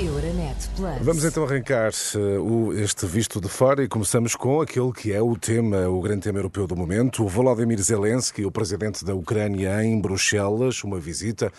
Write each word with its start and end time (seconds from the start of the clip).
Euronet 0.00 0.56
Plus. 0.76 0.98
Vamos 1.02 1.24
então 1.24 1.44
arrancar 1.44 1.92
o, 2.40 2.72
este 2.72 3.06
visto 3.06 3.40
de 3.40 3.48
fora 3.48 3.84
e 3.84 3.88
começamos 3.88 4.34
com 4.34 4.60
aquele 4.60 4.92
que 4.92 5.12
é 5.12 5.20
o 5.20 5.36
tema, 5.36 5.88
o 5.88 6.00
grande 6.00 6.22
tema 6.22 6.38
europeu 6.38 6.66
do 6.66 6.74
momento, 6.74 7.22
o 7.22 7.28
Volodymyr 7.28 7.78
Zelensky, 7.82 8.44
o 8.44 8.50
presidente 8.50 9.04
da 9.04 9.14
Ucrânia 9.14 9.84
em 9.84 10.00
Bruxelas, 10.00 10.82
uma 10.84 10.98
visita 10.98 11.52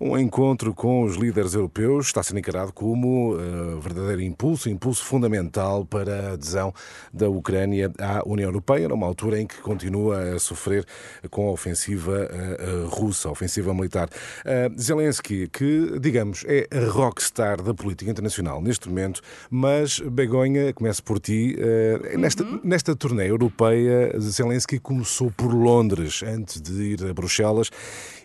um 0.00 0.18
encontro 0.18 0.74
com 0.74 1.02
os 1.02 1.16
líderes 1.16 1.54
europeus 1.54 2.06
está 2.06 2.22
sendo 2.22 2.38
encarado 2.38 2.72
como 2.72 3.34
uh, 3.34 3.80
verdadeiro 3.80 4.22
impulso, 4.22 4.68
impulso 4.68 5.04
fundamental 5.04 5.84
para 5.84 6.30
a 6.30 6.32
adesão 6.32 6.72
da 7.12 7.28
Ucrânia 7.28 7.90
à 7.98 8.22
União 8.26 8.48
Europeia, 8.48 8.88
numa 8.88 9.06
altura 9.06 9.40
em 9.40 9.46
que 9.46 9.56
continua 9.60 10.34
a 10.34 10.38
sofrer 10.38 10.84
com 11.30 11.48
a 11.48 11.52
ofensiva 11.52 12.28
uh, 12.30 12.86
russa, 12.88 13.28
a 13.28 13.32
ofensiva 13.32 13.72
militar. 13.72 14.08
Uh, 14.08 14.80
Zelensky, 14.80 15.48
que, 15.48 15.98
digamos, 15.98 16.44
é 16.46 16.66
a 16.70 16.90
rockstar 16.90 17.62
da 17.62 17.72
política 17.72 18.10
internacional 18.10 18.60
neste 18.60 18.88
momento, 18.88 19.20
mas 19.50 20.00
Begonha, 20.00 20.72
começo 20.72 21.02
por 21.02 21.18
ti. 21.18 21.56
Uh, 21.56 22.18
nesta, 22.18 22.44
uhum. 22.44 22.60
nesta 22.62 22.94
turnê 22.94 23.30
europeia, 23.30 24.12
Zelensky 24.20 24.78
começou 24.78 25.30
por 25.30 25.52
Londres 25.52 26.22
antes 26.22 26.60
de 26.60 26.82
ir 26.92 27.04
a 27.06 27.14
Bruxelas, 27.14 27.70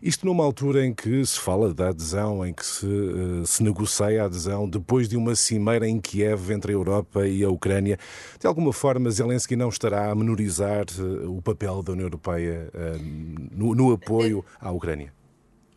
isto 0.02 0.26
numa 0.26 0.44
altura 0.44 0.86
em 0.86 0.94
que 0.94 1.26
se 1.26 1.40
fala 1.40 1.74
da 1.74 1.90
adesão, 1.90 2.46
em 2.46 2.54
que 2.54 2.66
se, 2.66 2.86
uh, 2.86 3.46
se 3.46 3.62
negocia 3.62 4.24
a 4.24 4.26
adesão 4.26 4.68
depois 4.68 5.08
de 5.08 5.16
uma 5.16 5.36
cimeira 5.36 5.88
em 5.88 6.00
Kiev 6.00 6.52
entre 6.52 6.72
a 6.72 6.76
Europa 6.76 7.28
e 7.28 7.44
a 7.44 7.50
Ucrânia. 7.50 7.98
De 8.40 8.48
alguma 8.48 8.74
forma, 8.74 9.12
Zelensky 9.12 9.56
não 9.56 9.70
estará 9.70 10.10
a 10.10 10.16
menorizar 10.16 10.86
uh, 11.00 11.38
o 11.38 11.42
papel 11.42 11.84
da 11.84 11.92
União 11.92 12.06
Europeia 12.06 12.70
uh, 12.74 13.56
no, 13.56 13.76
no 13.76 13.94
apoio 13.94 14.44
à 14.60 14.72
Ucrânia? 14.72 15.14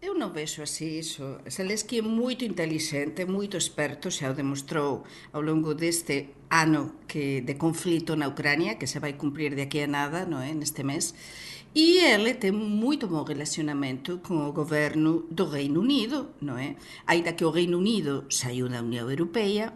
Eu 0.04 0.12
non 0.12 0.36
vexo 0.36 0.60
así 0.60 1.00
iso. 1.00 1.40
Zelensky 1.48 1.96
é 1.96 2.04
moito 2.04 2.44
inteligente, 2.44 3.24
moito 3.24 3.56
experto, 3.56 4.12
xa 4.12 4.28
o 4.28 4.36
demostrou 4.36 5.00
ao 5.32 5.40
longo 5.40 5.72
deste 5.72 6.44
ano 6.52 7.00
que 7.08 7.40
de 7.40 7.56
conflito 7.56 8.12
na 8.12 8.28
Ucrania, 8.28 8.76
que 8.76 8.84
se 8.84 9.00
vai 9.00 9.16
cumprir 9.16 9.56
de 9.56 9.64
aquí 9.64 9.80
a 9.80 9.88
nada, 9.88 10.28
non 10.28 10.44
é, 10.44 10.52
neste 10.52 10.84
mes, 10.84 11.16
E 11.74 11.98
ele 11.98 12.34
tem 12.34 12.52
muito 12.52 13.08
bom 13.08 13.24
relacionamento 13.24 14.20
com 14.22 14.46
o 14.46 14.52
governo 14.52 15.26
do 15.28 15.44
Reino 15.48 15.80
Unido, 15.80 16.30
não 16.40 16.56
é? 16.56 16.76
Ainda 17.04 17.32
que 17.32 17.44
o 17.44 17.50
Reino 17.50 17.78
Unido 17.78 18.26
saiu 18.30 18.68
da 18.68 18.78
União 18.80 19.10
Europeia, 19.10 19.72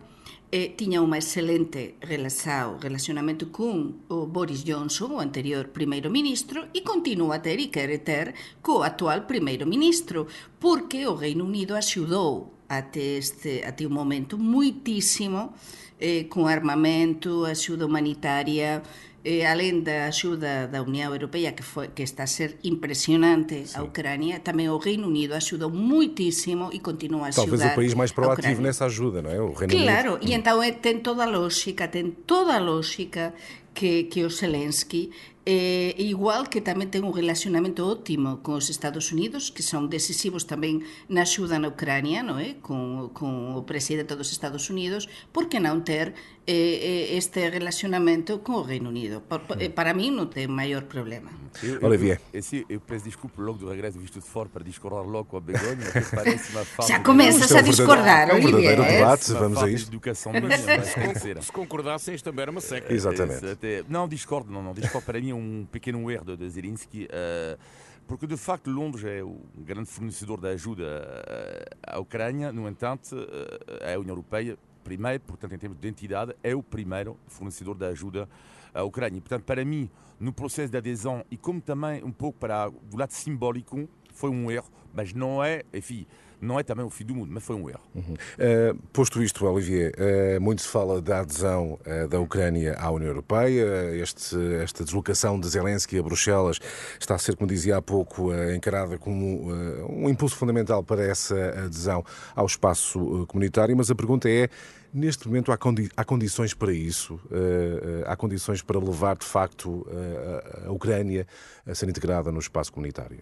eh, 0.50 0.72
tiña 0.72 1.04
unha 1.04 1.20
excelente 1.20 2.00
relação, 2.00 2.80
relacionamento 2.80 3.52
con 3.52 4.08
o 4.08 4.24
Boris 4.24 4.64
Johnson, 4.64 5.20
o 5.20 5.20
anterior 5.20 5.68
primeiro-ministro, 5.68 6.72
e 6.72 6.80
continua 6.80 7.36
a 7.36 7.42
ter 7.44 7.60
e 7.60 7.68
quere 7.68 8.00
ter 8.00 8.32
co 8.64 8.80
actual 8.80 9.28
primeiro-ministro, 9.28 10.24
porque 10.56 11.04
o 11.04 11.14
Reino 11.14 11.44
Unido 11.44 11.76
axudou 11.76 12.56
até 12.68 13.20
este 13.20 13.60
até 13.64 13.84
un 13.84 13.92
momento 13.92 14.40
muitísimo 14.40 15.52
eh, 16.00 16.28
con 16.28 16.48
armamento, 16.48 17.44
axuda 17.44 17.84
humanitaria, 17.84 18.82
eh, 19.28 19.44
alén 19.44 19.84
da 19.84 20.08
axuda 20.08 20.64
da 20.72 20.80
Unión 20.80 21.12
Europea 21.12 21.52
que, 21.52 21.60
foi, 21.60 21.92
que 21.92 22.00
está 22.00 22.24
a 22.24 22.30
ser 22.30 22.56
impresionante 22.64 23.68
sí. 23.68 23.76
a 23.76 23.84
Ucrania, 23.84 24.40
tamén 24.40 24.72
o 24.72 24.80
Reino 24.80 25.04
Unido 25.04 25.36
axudou 25.36 25.68
muitísimo 25.68 26.72
e 26.72 26.80
continua 26.80 27.28
a 27.28 27.36
axudar 27.36 27.44
Talvez 27.44 27.60
o 27.68 27.76
país 27.76 27.92
máis 27.92 28.12
proativo 28.16 28.64
nessa 28.64 28.88
ajuda, 28.88 29.20
non 29.20 29.28
é? 29.28 29.36
O 29.36 29.52
Reino 29.52 29.76
claro, 29.76 30.16
Unido. 30.16 30.24
e 30.24 30.32
entón 30.32 30.64
é, 30.64 30.72
ten 30.72 31.04
toda 31.04 31.28
a 31.28 31.30
lógica, 31.30 31.92
ten 31.92 32.24
toda 32.24 32.56
a 32.56 32.62
lógica 32.64 33.36
que, 33.76 34.08
que 34.08 34.24
o 34.24 34.30
Zelensky 34.32 35.12
Eh, 35.50 35.94
igual 35.96 36.52
que 36.52 36.60
tamén 36.60 36.92
ten 36.92 37.08
un 37.08 37.16
relacionamento 37.16 37.88
óptimo 37.88 38.44
con 38.44 38.60
os 38.60 38.68
Estados 38.68 39.16
Unidos, 39.16 39.48
que 39.48 39.64
son 39.64 39.88
decisivos 39.88 40.44
tamén 40.44 40.84
na 41.08 41.24
axuda 41.24 41.56
na 41.56 41.72
Ucrania, 41.72 42.20
non 42.20 42.36
é? 42.36 42.60
Con, 42.60 43.08
con 43.16 43.56
o 43.56 43.64
presidente 43.64 44.12
dos 44.12 44.28
Estados 44.28 44.68
Unidos, 44.68 45.08
por 45.32 45.48
que 45.48 45.56
non 45.56 45.88
ter 45.88 46.12
eh, 46.44 47.16
este 47.16 47.48
relacionamento 47.48 48.44
com 48.44 48.60
o 48.60 48.62
Reino 48.64 48.92
Unido? 48.92 49.24
Por, 49.24 49.40
eh, 49.56 49.72
para 49.72 49.96
mim 49.96 50.12
non 50.12 50.28
ten 50.28 50.52
maior 50.52 50.84
problema. 50.84 51.32
Eu, 51.62 51.80
Olivier. 51.80 52.20
Eu, 52.32 52.44
eu, 52.52 52.64
eu 52.68 52.80
peço 52.84 53.08
desculpa 53.08 53.40
logo 53.40 53.58
do 53.58 53.72
regresso 53.72 53.98
visto 53.98 54.20
de 54.20 54.26
fora 54.28 54.48
para 54.48 54.60
discordar 54.60 55.04
logo 55.04 55.32
com 55.32 55.36
a 55.38 55.40
Begonha, 55.40 55.80
que 55.80 56.04
parece 56.14 56.52
uma 56.52 56.64
falta 56.64 56.92
Já 56.92 57.00
começas 57.00 57.50
a 57.52 57.60
discordar, 57.60 58.28
é 58.28 58.34
um 58.34 58.44
Olivier. 58.44 58.76
debate, 58.76 59.32
vamos 59.32 59.62
a 59.62 59.68
isto. 59.70 59.88
De 59.88 59.96
educação 59.96 60.32
minha, 60.32 60.60
se 61.40 61.52
concordassem, 61.52 62.14
isto 62.14 62.24
também 62.24 62.42
era 62.42 62.50
uma 62.50 62.60
seca. 62.60 62.92
Exatamente. 62.92 63.46
Até, 63.46 63.84
não, 63.88 64.06
discordo, 64.06 64.52
não, 64.52 64.62
não, 64.62 64.74
discordo. 64.74 65.06
Para 65.06 65.20
mim 65.20 65.30
é 65.30 65.37
um 65.38 65.66
pequeno 65.66 66.10
erro 66.10 66.36
de, 66.36 66.48
Zelensky, 66.50 67.06
uh, 67.06 67.58
porque 68.06 68.26
de 68.26 68.36
facto 68.36 68.70
Londres 68.70 69.04
é 69.04 69.22
o 69.22 69.40
grande 69.58 69.88
fornecedor 69.88 70.40
de 70.40 70.48
ajuda 70.48 70.84
uh, 70.84 71.76
à 71.82 71.98
Ucrânia, 71.98 72.52
no 72.52 72.68
entanto, 72.68 73.14
uh, 73.14 73.94
a 73.94 73.98
União 73.98 74.12
Europeia, 74.12 74.58
primeiro, 74.82 75.20
portanto, 75.24 75.54
em 75.54 75.58
termos 75.58 75.78
de 75.78 75.86
identidade, 75.86 76.34
é 76.42 76.54
o 76.54 76.62
primeiro 76.62 77.18
fornecedor 77.26 77.76
de 77.76 77.86
ajuda 77.86 78.28
à 78.74 78.82
Ucrânia. 78.82 79.20
Portanto, 79.20 79.44
para 79.44 79.64
mim, 79.64 79.90
no 80.18 80.32
processo 80.32 80.70
de 80.70 80.78
adesão 80.78 81.24
e 81.30 81.36
como 81.36 81.60
também 81.60 82.02
um 82.02 82.12
pouco 82.12 82.38
para 82.38 82.68
do 82.68 82.96
lado 82.96 83.10
simbólico, 83.10 83.88
foi 84.12 84.30
um 84.30 84.50
erro, 84.50 84.68
mas 84.92 85.12
não 85.12 85.42
é, 85.42 85.62
enfim, 85.72 86.06
não 86.40 86.58
é 86.58 86.62
também 86.62 86.84
o 86.84 86.90
fim 86.90 87.04
do 87.04 87.14
mundo, 87.14 87.30
mas 87.32 87.42
foi 87.42 87.56
um 87.56 87.68
erro. 87.68 87.80
Uhum. 87.94 88.14
Uh, 88.14 88.74
posto 88.92 89.22
isto, 89.22 89.46
Olivier, 89.46 89.92
uh, 89.96 90.40
muito 90.40 90.62
se 90.62 90.68
fala 90.68 91.00
da 91.00 91.20
adesão 91.20 91.78
uh, 91.86 92.08
da 92.08 92.20
Ucrânia 92.20 92.76
à 92.78 92.90
União 92.90 93.08
Europeia. 93.08 93.94
Este, 93.94 94.36
esta 94.62 94.84
deslocação 94.84 95.38
de 95.38 95.48
Zelensky 95.48 95.98
a 95.98 96.02
Bruxelas 96.02 96.58
está 96.98 97.14
a 97.14 97.18
ser, 97.18 97.36
como 97.36 97.48
dizia 97.48 97.76
há 97.76 97.82
pouco, 97.82 98.32
encarada 98.54 98.98
como 98.98 99.52
um 99.88 100.08
impulso 100.08 100.36
fundamental 100.36 100.82
para 100.82 101.02
essa 101.02 101.36
adesão 101.64 102.04
ao 102.34 102.46
espaço 102.46 103.26
comunitário. 103.26 103.76
Mas 103.76 103.90
a 103.90 103.94
pergunta 103.94 104.28
é: 104.28 104.48
Neste 104.92 105.28
momento 105.28 105.52
há, 105.52 105.58
condi 105.58 105.90
há 105.96 106.04
condições 106.04 106.54
para 106.54 106.72
isso? 106.72 107.14
Uh, 107.26 108.00
uh, 108.00 108.04
há 108.06 108.16
condições 108.16 108.62
para 108.62 108.78
levar, 108.78 109.16
de 109.16 109.26
facto, 109.26 109.68
uh, 109.70 110.68
a 110.68 110.72
Ucrânia 110.72 111.26
a 111.66 111.74
ser 111.74 111.88
integrada 111.88 112.32
no 112.32 112.38
espaço 112.38 112.72
comunitário? 112.72 113.18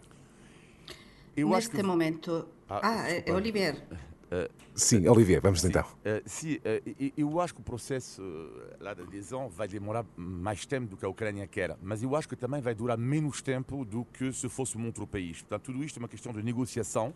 Eu 1.36 1.48
Neste 1.48 1.76
que... 1.76 1.82
momento. 1.82 2.48
Ah, 2.68 2.80
ah 2.82 3.10
é, 3.10 3.32
Olivier. 3.32 3.76
Uh, 4.26 4.50
sim, 4.74 5.06
Olivier, 5.08 5.40
vamos 5.40 5.60
sim, 5.60 5.68
então. 5.68 5.82
Uh, 5.82 6.22
sim, 6.26 6.56
uh, 6.56 7.12
eu 7.16 7.40
acho 7.40 7.54
que 7.54 7.60
o 7.60 7.62
processo 7.62 8.20
lá 8.80 8.92
de 8.92 9.02
adesão 9.02 9.48
vai 9.48 9.68
demorar 9.68 10.04
mais 10.16 10.66
tempo 10.66 10.88
do 10.88 10.96
que 10.96 11.04
a 11.04 11.08
Ucrânia 11.08 11.46
quer, 11.46 11.76
mas 11.80 12.02
eu 12.02 12.16
acho 12.16 12.28
que 12.28 12.34
também 12.34 12.60
vai 12.60 12.74
durar 12.74 12.98
menos 12.98 13.40
tempo 13.40 13.84
do 13.84 14.04
que 14.04 14.32
se 14.32 14.48
fosse 14.48 14.76
um 14.76 14.84
outro 14.86 15.06
país. 15.06 15.42
Portanto, 15.42 15.62
tudo 15.66 15.84
isto 15.84 15.98
é 15.98 16.00
uma 16.00 16.08
questão 16.08 16.32
de 16.32 16.42
negociação 16.42 17.14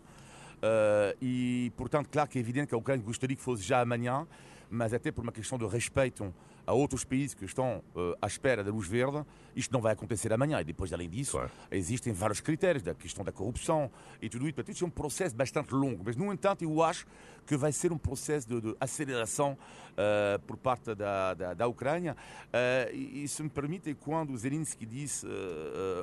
e, 1.21 1.71
portanto, 1.75 2.07
claro 2.09 2.29
que 2.29 2.37
é 2.37 2.41
evidente 2.41 2.67
que 2.67 2.75
a 2.75 2.77
Ucrânia 2.77 3.03
gostaria 3.03 3.35
que 3.35 3.41
fosse 3.41 3.63
já 3.63 3.81
amanhã, 3.81 4.25
mas 4.69 4.93
até 4.93 5.11
por 5.11 5.21
uma 5.21 5.31
questão 5.31 5.57
de 5.57 5.65
respeito 5.65 6.33
a 6.65 6.73
outros 6.73 7.03
países 7.03 7.33
que 7.33 7.45
estão 7.45 7.83
uh, 7.95 8.15
à 8.21 8.27
espera 8.27 8.63
da 8.63 8.71
luz 8.71 8.87
verde, 8.87 9.25
isto 9.55 9.71
não 9.71 9.81
vai 9.81 9.93
acontecer 9.93 10.31
amanhã. 10.31 10.61
E 10.61 10.63
depois, 10.63 10.93
além 10.93 11.09
disso, 11.09 11.33
claro. 11.33 11.51
existem 11.71 12.13
vários 12.13 12.39
critérios 12.39 12.83
da 12.83 12.93
questão 12.93 13.23
da 13.23 13.31
corrupção 13.31 13.91
e 14.21 14.29
tudo 14.29 14.45
isso. 14.45 14.55
Portanto, 14.55 14.73
isto 14.73 14.85
é 14.85 14.87
um 14.87 14.91
processo 14.91 15.35
bastante 15.35 15.73
longo. 15.73 16.03
Mas, 16.05 16.15
no 16.15 16.31
entanto, 16.31 16.63
eu 16.63 16.81
acho 16.83 17.05
que 17.45 17.57
vai 17.57 17.71
ser 17.71 17.91
um 17.91 17.97
processo 17.97 18.47
de, 18.47 18.61
de 18.61 18.75
aceleração 18.79 19.57
uh, 19.91 20.39
por 20.41 20.57
parte 20.57 20.93
da, 20.95 21.33
da, 21.33 21.53
da 21.53 21.67
Ucrânia. 21.67 22.15
Uh, 22.47 22.95
e, 22.95 23.23
e, 23.23 23.27
se 23.27 23.43
me 23.43 23.49
permite, 23.49 23.93
quando 23.95 24.35
Zelensky 24.37 24.85
disse 24.85 25.27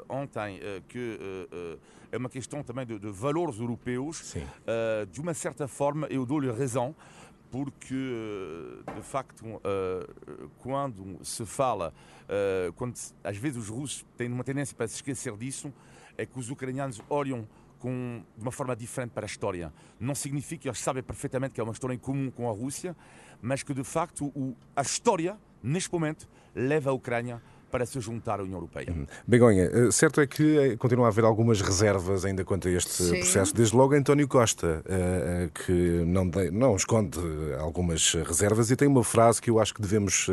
ontem 0.09 0.61
que 0.89 1.19
é 2.11 2.17
uma 2.17 2.29
questão 2.29 2.63
também 2.63 2.87
de, 2.87 2.99
de 2.99 3.11
valores 3.11 3.59
europeus, 3.59 4.35
de 5.11 5.21
uma 5.21 5.35
certa 5.35 5.69
forma, 5.69 6.07
eu 6.09 6.25
dou-lhe 6.25 6.51
razão 6.51 6.95
porque 7.51 7.95
de 8.95 9.03
facto 9.03 9.45
quando 10.59 11.19
se 11.25 11.47
fala, 11.47 11.93
quando 12.77 12.95
às 13.25 13.37
vezes 13.37 13.59
os 13.59 13.69
russos 13.69 14.05
têm 14.17 14.31
uma 14.31 14.45
tendência 14.45 14.77
para 14.77 14.87
se 14.87 14.97
esquecer 14.97 15.37
disso, 15.37 15.73
é 16.17 16.27
que 16.27 16.39
os 16.39 16.51
ucranianos 16.51 17.01
olham 17.09 17.47
com, 17.79 18.25
de 18.37 18.43
uma 18.43 18.51
forma 18.51 18.75
diferente 18.75 19.13
para 19.13 19.25
a 19.25 19.31
história. 19.31 19.73
Não 20.01 20.15
significa 20.15 20.63
que 20.63 20.69
eles 20.69 20.81
sabem 20.81 21.03
perfeitamente 21.03 21.55
que 21.55 21.61
é 21.61 21.65
uma 21.65 21.73
história 21.73 21.95
em 21.95 21.99
comum 21.99 22.31
com 22.31 22.49
a 22.49 22.53
Rússia, 22.53 22.97
mas 23.41 23.63
que 23.63 23.73
de 23.73 23.85
facto 23.85 24.33
a 24.75 24.83
história, 24.83 25.39
neste 25.63 25.93
momento, 25.93 26.29
leva 26.55 26.91
a 26.91 26.93
Ucrânia 26.93 27.41
para 27.71 27.85
se 27.87 28.01
juntar 28.01 28.41
à 28.41 28.43
União 28.43 28.57
Europeia. 28.57 28.91
Uhum. 28.91 29.07
Begonha, 29.27 29.65
eh, 29.65 29.91
certo 29.91 30.21
é 30.21 30.27
que 30.27 30.59
eh, 30.59 30.77
continua 30.77 31.07
a 31.07 31.09
haver 31.09 31.25
algumas 31.25 31.61
reservas 31.61 32.25
ainda 32.25 32.45
quanto 32.45 32.69
a 32.69 32.71
este 32.71 32.91
Sim. 32.91 33.19
processo. 33.21 33.55
Desde 33.55 33.77
logo 33.77 33.95
António 33.95 34.27
Costa, 34.27 34.83
eh, 34.87 35.51
que 35.55 35.73
não, 36.07 36.31
não 36.53 36.77
esconde 36.77 37.19
algumas 37.59 38.15
reservas 38.15 38.71
e 38.71 38.77
tem 38.77 38.89
uma 38.89 39.05
frase 39.05 39.41
que 39.41 39.51
eu 39.51 39.61
acho 39.61 39.75
que 39.75 39.83
devemos 39.83 40.29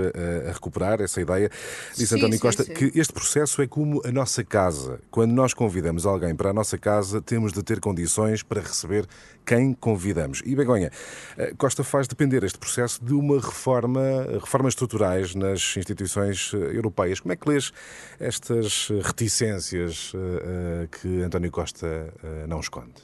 recuperar, 0.53 1.01
essa 1.01 1.19
ideia. 1.21 1.49
Diz 1.95 2.09
sim, 2.09 2.15
António 2.15 2.35
sim, 2.35 2.41
Costa 2.41 2.63
sim. 2.63 2.73
que 2.73 2.91
este 2.97 3.13
processo 3.13 3.61
é 3.61 3.67
como 3.67 4.01
a 4.05 4.11
nossa 4.11 4.43
casa. 4.43 4.99
Quando 5.11 5.31
nós 5.31 5.53
convidamos 5.53 6.05
alguém 6.05 6.35
para 6.35 6.49
a 6.49 6.53
nossa 6.53 6.77
casa, 6.77 7.21
temos 7.21 7.51
de 7.51 7.61
ter 7.63 7.79
condições 7.79 8.43
para 8.43 8.61
receber 8.61 9.05
quem 9.45 9.73
convidamos. 9.73 10.41
E 10.45 10.55
Begonha, 10.55 10.91
Costa 11.57 11.83
faz 11.83 12.07
depender 12.07 12.43
este 12.43 12.57
processo 12.57 13.03
de 13.03 13.13
uma 13.13 13.39
reforma, 13.39 14.01
reformas 14.41 14.71
estruturais 14.71 15.35
nas 15.35 15.75
instituições 15.77 16.51
europeias. 16.53 17.19
Como 17.25 17.33
é 17.33 17.35
que 17.35 17.49
lês 17.49 17.73
estas 18.19 18.89
reticências 19.01 20.13
uh, 20.13 20.17
uh, 20.17 20.87
que 20.93 21.23
António 21.23 21.49
Costa 21.49 22.13
uh, 22.23 22.45
não 22.47 22.59
esconde? 22.59 23.01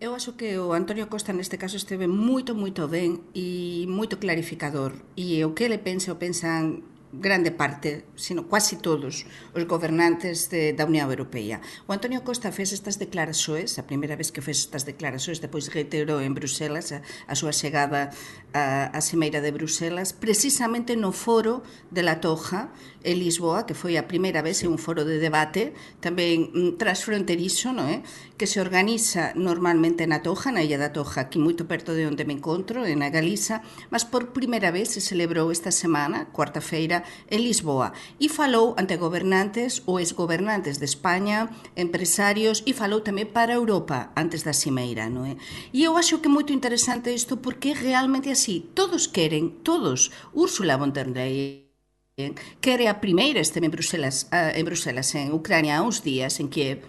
Eu 0.00 0.14
acho 0.14 0.32
que 0.32 0.56
o 0.56 0.72
Antonio 0.72 1.06
Costa 1.06 1.34
neste 1.34 1.58
caso 1.58 1.76
esteve 1.76 2.06
moito, 2.06 2.54
moito 2.54 2.88
ben 2.88 3.20
e 3.34 3.84
moito 3.90 4.16
clarificador. 4.16 4.92
E 5.14 5.44
o 5.44 5.50
que 5.52 5.64
ele 5.64 5.76
pensa, 5.76 6.12
o 6.12 6.16
pensan 6.16 6.80
grande 7.20 7.50
parte, 7.50 8.04
sino 8.14 8.46
quase 8.48 8.76
todos 8.76 9.26
os 9.54 9.64
gobernantes 9.64 10.48
de, 10.48 10.72
da 10.72 10.84
Unión 10.84 11.08
Europea. 11.08 11.60
O 11.88 11.92
Antonio 11.92 12.22
Costa 12.22 12.52
fez 12.52 12.72
estas 12.72 12.98
declaraxoes, 13.00 13.78
a 13.78 13.84
primeira 13.84 14.16
vez 14.16 14.32
que 14.32 14.44
fez 14.44 14.68
estas 14.68 14.84
declaraxoes, 14.84 15.40
depois 15.40 15.68
reiterou 15.72 16.20
en 16.20 16.36
Bruselas 16.36 16.92
a, 16.92 17.00
a 17.28 17.34
súa 17.34 17.52
chegada 17.52 18.12
a, 18.52 18.92
a 18.92 19.00
Cimeira 19.00 19.40
de 19.40 19.52
Bruselas, 19.52 20.12
precisamente 20.12 20.96
no 20.96 21.12
foro 21.12 21.62
de 21.90 22.02
La 22.02 22.20
Toja, 22.20 22.72
en 23.06 23.22
Lisboa, 23.22 23.64
que 23.64 23.78
foi 23.78 23.94
a 23.96 24.10
primeira 24.10 24.42
vez 24.42 24.66
en 24.66 24.74
un 24.74 24.80
foro 24.82 25.06
de 25.06 25.22
debate, 25.22 25.72
tamén 26.02 26.50
mm, 26.50 26.76
transfronterizo, 26.76 27.70
non 27.70 27.86
é? 27.86 28.02
Eh, 28.02 28.34
que 28.36 28.44
se 28.44 28.60
organiza 28.60 29.32
normalmente 29.32 30.04
na 30.04 30.20
Toja, 30.20 30.52
na 30.52 30.60
Illa 30.60 30.76
da 30.76 30.92
Toja, 30.92 31.24
aquí 31.24 31.38
moito 31.38 31.64
perto 31.64 31.94
de 31.94 32.04
onde 32.04 32.26
me 32.26 32.36
encontro, 32.36 32.84
en 32.84 33.00
a 33.00 33.08
Galiza, 33.08 33.62
mas 33.88 34.04
por 34.04 34.34
primeira 34.34 34.74
vez 34.74 34.92
se 34.92 35.00
celebrou 35.00 35.48
esta 35.54 35.70
semana, 35.72 36.28
cuarta 36.34 36.60
feira, 36.60 37.05
en 37.28 37.40
Lisboa 37.42 37.92
e 38.20 38.28
falou 38.28 38.74
ante 38.76 38.96
gobernantes 38.96 39.82
ou 39.86 39.98
exgobernantes 39.98 40.78
de 40.78 40.86
España, 40.86 41.50
empresarios 41.74 42.62
e 42.66 42.72
falou 42.72 43.02
tamén 43.02 43.30
para 43.30 43.56
Europa 43.56 44.12
antes 44.16 44.42
da 44.46 44.56
Cimeira, 44.56 45.08
non 45.10 45.26
é? 45.26 45.34
E 45.72 45.84
eu 45.84 45.96
acho 45.96 46.18
que 46.20 46.28
é 46.28 46.32
moito 46.32 46.54
interesante 46.54 47.12
isto 47.12 47.38
porque 47.38 47.72
é 47.72 47.76
realmente 47.76 48.30
así. 48.30 48.72
Todos 48.74 49.06
queren, 49.06 49.62
todos, 49.62 50.10
Úrsula 50.34 50.76
von 50.76 50.92
der 50.92 51.08
Leyen, 51.10 52.32
que 52.60 52.70
era 52.72 52.88
a 52.90 53.00
primeira 53.00 53.40
esteve 53.40 53.66
en 53.68 53.74
Bruselas, 53.74 54.28
en 54.32 54.64
Bruselas, 54.64 55.14
en 55.14 55.32
Ucrania, 55.32 55.76
há 55.76 55.82
uns 55.82 56.00
días, 56.00 56.40
en 56.40 56.48
Kiev, 56.48 56.80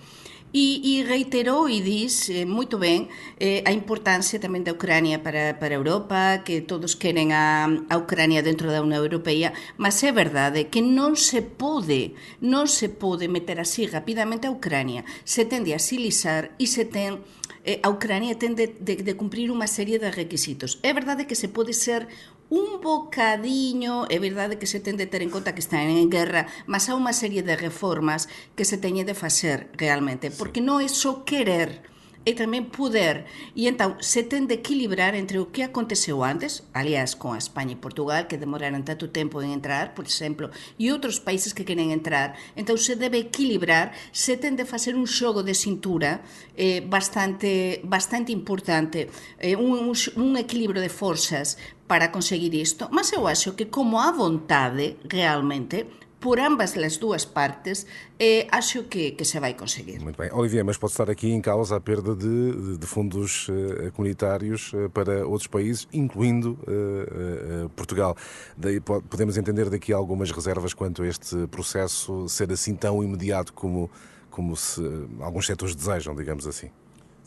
E, 0.54 1.00
e 1.00 1.04
reiterou 1.04 1.70
e 1.70 1.82
diz 1.82 2.30
eh, 2.30 2.46
muito 2.46 2.78
bem 2.78 3.10
eh, 3.38 3.62
a 3.66 3.72
importância 3.72 4.40
também 4.40 4.64
da 4.64 4.74
para, 4.74 5.54
para 5.54 5.74
a 5.76 5.78
Europa, 5.78 6.42
que 6.44 6.62
todos 6.62 6.96
querem 6.96 7.34
a, 7.34 7.68
a 7.90 7.98
Ucrânia 7.98 8.42
dentro 8.42 8.68
da 8.68 8.82
União 8.82 9.04
Europeia, 9.04 9.52
mas 9.78 10.02
é 10.04 10.12
verdade 10.12 10.64
que 10.64 10.82
não 10.82 11.16
se 11.16 11.42
pode, 11.42 12.14
não 12.42 12.66
se 12.66 12.88
pode 12.88 13.28
meter 13.28 13.60
assim 13.60 13.86
rapidamente 13.86 14.48
a 14.48 14.52
Ucrânia. 14.52 15.04
Se 15.26 15.44
tende 15.46 15.74
a 15.74 15.80
silizar 15.80 16.52
e 16.58 16.66
se 16.66 16.86
tem 16.86 17.20
eh, 17.68 17.80
a 17.84 17.90
Ucrânia 17.90 18.34
tem 18.36 18.54
de, 18.54 18.68
de, 18.80 18.96
de 19.04 19.14
cumprir 19.14 19.52
uma 19.52 19.68
série 19.68 20.00
de 20.00 20.10
requisitos. 20.10 20.80
É 20.82 20.94
verdade 20.94 21.26
que 21.26 21.36
se 21.36 21.50
pode 21.50 21.74
ser 21.74 22.08
un 22.50 22.80
bocadiño, 22.80 24.08
é 24.08 24.18
verdade 24.20 24.56
que 24.56 24.72
se 24.72 24.80
ten 24.80 24.96
de 24.96 25.08
ter 25.08 25.20
en 25.20 25.32
conta 25.32 25.52
que 25.52 25.64
están 25.64 25.92
en 25.92 26.08
guerra, 26.08 26.48
mas 26.64 26.88
há 26.88 26.96
unha 26.96 27.12
serie 27.12 27.44
de 27.44 27.60
reformas 27.60 28.32
que 28.56 28.64
se 28.64 28.80
teñen 28.80 29.04
de 29.04 29.18
facer 29.18 29.68
realmente, 29.76 30.32
porque 30.32 30.64
non 30.64 30.80
é 30.80 30.88
só 30.88 31.28
querer, 31.28 31.84
e 32.28 32.36
tamén 32.36 32.68
poder. 32.68 33.24
E 33.56 33.72
entón, 33.72 33.96
se 34.04 34.28
ten 34.28 34.52
de 34.52 34.60
equilibrar 34.60 35.16
entre 35.16 35.40
o 35.40 35.48
que 35.48 35.64
aconteceu 35.64 36.28
antes, 36.28 36.68
aliás, 36.76 37.16
con 37.16 37.32
a 37.32 37.40
España 37.40 37.72
e 37.72 37.80
Portugal, 37.80 38.28
que 38.28 38.36
demoraron 38.36 38.84
tanto 38.84 39.16
tempo 39.16 39.40
en 39.40 39.56
entrar, 39.56 39.96
por 39.96 40.04
exemplo, 40.04 40.52
e 40.76 40.92
outros 40.92 41.24
países 41.24 41.56
que 41.56 41.64
queren 41.64 41.96
entrar, 41.96 42.36
entón 42.60 42.76
se 42.76 43.00
debe 43.00 43.24
equilibrar, 43.24 43.96
se 44.12 44.36
ten 44.36 44.60
de 44.60 44.68
facer 44.68 45.00
un 45.00 45.08
xogo 45.08 45.40
de 45.40 45.56
cintura 45.56 46.20
eh, 46.60 46.84
bastante, 46.84 47.80
bastante 47.88 48.36
importante, 48.36 49.08
eh, 49.40 49.56
un, 49.56 49.96
un 49.96 50.32
equilibrio 50.36 50.84
de 50.84 50.92
forzas 50.92 51.56
para 51.88 52.12
conseguir 52.12 52.52
isto, 52.52 52.92
mas 52.92 53.16
eu 53.16 53.24
acho 53.32 53.56
que 53.56 53.72
como 53.72 54.04
a 54.04 54.12
vontade 54.12 55.00
realmente 55.08 55.88
por 56.20 56.40
ambas 56.40 56.76
as 56.78 56.98
duas 56.98 57.26
partes, 57.26 57.86
eh, 58.20 58.48
acho 58.52 58.84
que, 58.84 59.12
que, 59.12 59.24
se 59.24 59.40
vai 59.40 59.54
conseguir. 59.54 60.00
Muito 60.00 60.18
bem. 60.18 60.32
Olivier, 60.32 60.64
mas 60.64 60.78
pode 60.78 60.94
estar 60.94 61.10
aqui 61.10 61.30
em 61.30 61.42
causa 61.42 61.76
a 61.76 61.80
perda 61.80 62.16
de, 62.16 62.78
de 62.78 62.88
fundos 62.88 63.48
uh, 63.50 63.92
comunitários 63.94 64.74
uh, 64.74 64.90
para 64.90 65.28
outros 65.28 65.48
países, 65.48 65.88
incluindo 65.94 66.58
uh, 66.64 67.70
Portugal. 67.70 68.16
Daí 68.56 68.80
podemos 68.80 69.38
entender 69.38 69.70
daqui 69.70 69.94
algumas 69.94 70.32
reservas 70.32 70.74
quanto 70.74 71.04
a 71.04 71.08
este 71.08 71.48
processo 71.48 72.28
ser 72.28 72.52
assim 72.52 72.76
tão 72.76 73.04
imediato 73.04 73.54
como, 73.54 73.90
como 74.30 74.56
se 74.56 74.82
alguns 75.20 75.46
setores 75.46 75.76
desejam, 75.76 76.16
digamos 76.16 76.48
assim. 76.48 76.70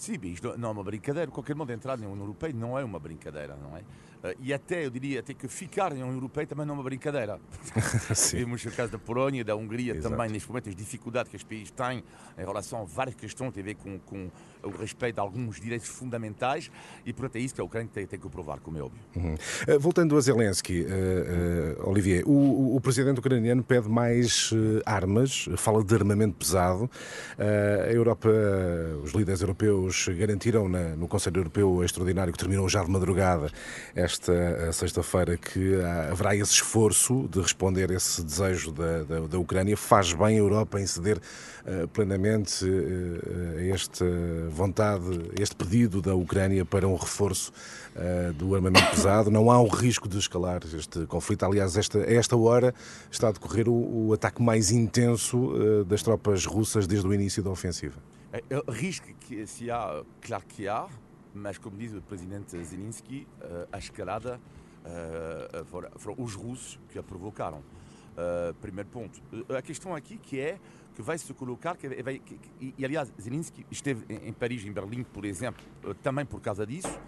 Sim, 0.00 0.18
isto 0.22 0.56
não 0.56 0.70
é 0.70 0.72
uma 0.72 0.82
brincadeira. 0.82 1.30
Qualquer 1.30 1.54
modo, 1.54 1.70
entrar 1.70 1.98
na 1.98 2.06
União 2.06 2.24
Europeia 2.24 2.54
não 2.54 2.78
é 2.78 2.82
uma 2.82 2.98
brincadeira, 2.98 3.54
não 3.54 3.76
é? 3.76 3.82
Eh, 4.22 4.36
e 4.40 4.54
até, 4.54 4.86
eu 4.86 4.90
diria, 4.90 5.20
até 5.20 5.34
que 5.34 5.46
ficar 5.46 5.90
na 5.90 5.96
União 5.96 6.12
Europeia 6.12 6.46
também 6.46 6.64
não 6.64 6.74
é 6.74 6.78
uma 6.78 6.84
brincadeira. 6.84 7.38
Vimos 8.32 8.64
o 8.64 8.70
caso 8.70 8.92
da 8.92 8.98
Polónia, 8.98 9.44
da 9.44 9.54
Hungria 9.54 9.94
Exato. 9.94 10.14
também, 10.14 10.30
neste 10.30 10.48
momento, 10.48 10.70
as 10.70 10.76
dificuldades 10.76 11.30
que 11.30 11.36
os 11.36 11.42
países 11.42 11.70
têm 11.70 12.02
em 12.38 12.44
relação 12.44 12.80
a 12.80 12.84
várias 12.84 13.14
questões 13.14 13.48
que 13.48 13.54
têm 13.54 13.62
a 13.62 13.66
ver 13.66 13.74
com, 13.74 13.98
com 13.98 14.30
o 14.62 14.70
respeito 14.70 15.18
a 15.18 15.22
alguns 15.22 15.60
direitos 15.60 15.88
fundamentais 15.88 16.70
e, 17.04 17.12
portanto, 17.12 17.36
é 17.36 17.40
isso 17.40 17.54
que 17.54 17.60
a 17.60 17.64
Ucrânia 17.64 17.90
tem, 17.92 18.06
tem 18.06 18.18
que 18.18 18.28
provar, 18.28 18.60
como 18.60 18.78
é 18.78 18.82
óbvio. 18.82 19.00
Uhum. 19.16 19.34
Uh, 19.34 19.80
voltando 19.80 20.16
a 20.16 20.20
Zelensky, 20.20 20.82
uh, 20.82 21.82
uh, 21.84 21.90
Olivier, 21.90 22.22
o, 22.26 22.76
o, 22.76 22.80
presidente 22.80 23.18
ucraniano 23.18 23.62
pede 23.62 23.88
mais 23.88 24.50
armas, 24.84 25.48
fala 25.56 25.84
de 25.84 25.94
armamento 25.94 26.36
pesado. 26.36 26.90
a 27.38 27.92
Europa, 27.92 28.28
os 29.02 29.12
líderes 29.12 29.40
europeus 29.40 29.89
garantiram 30.08 30.68
na, 30.68 30.96
no 30.96 31.08
Conselho 31.08 31.38
Europeu 31.38 31.84
Extraordinário, 31.84 32.32
que 32.32 32.38
terminou 32.38 32.68
já 32.68 32.82
de 32.82 32.90
madrugada, 32.90 33.50
esta 33.94 34.72
sexta-feira, 34.72 35.36
que 35.36 35.74
haverá 36.10 36.34
esse 36.34 36.52
esforço 36.52 37.28
de 37.30 37.40
responder 37.40 37.90
a 37.90 37.94
esse 37.94 38.22
desejo 38.22 38.72
da, 38.72 39.02
da, 39.04 39.20
da 39.20 39.38
Ucrânia. 39.38 39.76
Faz 39.76 40.12
bem 40.12 40.36
a 40.36 40.38
Europa 40.38 40.80
em 40.80 40.86
ceder 40.86 41.20
plenamente 41.92 42.64
a 43.56 43.62
este 43.62 44.04
vontade, 44.48 45.04
este 45.38 45.54
pedido 45.54 46.00
da 46.00 46.14
Ucrânia 46.14 46.64
para 46.64 46.86
um 46.86 46.96
reforço 46.96 47.52
uh, 47.96 48.32
do 48.34 48.54
armamento 48.54 48.90
pesado. 48.94 49.30
Não 49.30 49.50
há 49.50 49.60
um 49.60 49.68
risco 49.68 50.08
de 50.08 50.18
escalar 50.18 50.60
este 50.64 51.06
conflito. 51.06 51.44
Aliás, 51.44 51.76
esta, 51.76 51.98
a 51.98 52.12
esta 52.12 52.36
hora 52.36 52.74
está 53.10 53.28
a 53.28 53.32
decorrer 53.32 53.68
o, 53.68 54.08
o 54.08 54.12
ataque 54.12 54.42
mais 54.42 54.70
intenso 54.70 55.38
uh, 55.38 55.84
das 55.84 56.02
tropas 56.02 56.46
russas 56.46 56.86
desde 56.86 57.06
o 57.06 57.14
início 57.14 57.42
da 57.42 57.50
ofensiva. 57.50 57.96
É, 58.32 58.42
risco 58.70 59.08
que 59.20 59.44
se 59.46 59.70
há, 59.70 60.04
claro 60.20 60.44
que 60.46 60.68
há, 60.68 60.88
mas 61.34 61.58
como 61.58 61.76
diz 61.76 61.92
o 61.92 62.00
presidente 62.00 62.62
Zelensky, 62.62 63.26
uh, 63.40 63.68
a 63.72 63.78
escalada 63.78 64.40
foram, 65.66 65.90
foram 65.96 66.24
os 66.24 66.34
russos 66.34 66.80
que 66.88 66.98
a 66.98 67.02
provocaram. 67.02 67.62
Primeiro 68.62 68.88
ponto. 68.88 69.20
A 69.54 69.60
questão 69.60 69.94
aqui 69.94 70.16
que 70.16 70.40
é 70.40 70.58
que 70.94 71.02
vai 71.02 71.18
se 71.18 71.32
colocar, 71.34 71.76
que 71.76 72.02
vai, 72.02 72.18
que, 72.18 72.38
e, 72.58 72.84
aliás 72.84 73.12
Zelensky 73.20 73.66
esteve 73.70 74.04
em, 74.08 74.32
Paris, 74.32 74.64
em 74.64 74.72
Berlim, 74.72 75.02
por 75.02 75.26
exemplo, 75.26 75.62
também 76.02 76.24
por 76.24 76.40
causa 76.40 76.66
disso, 76.66 76.98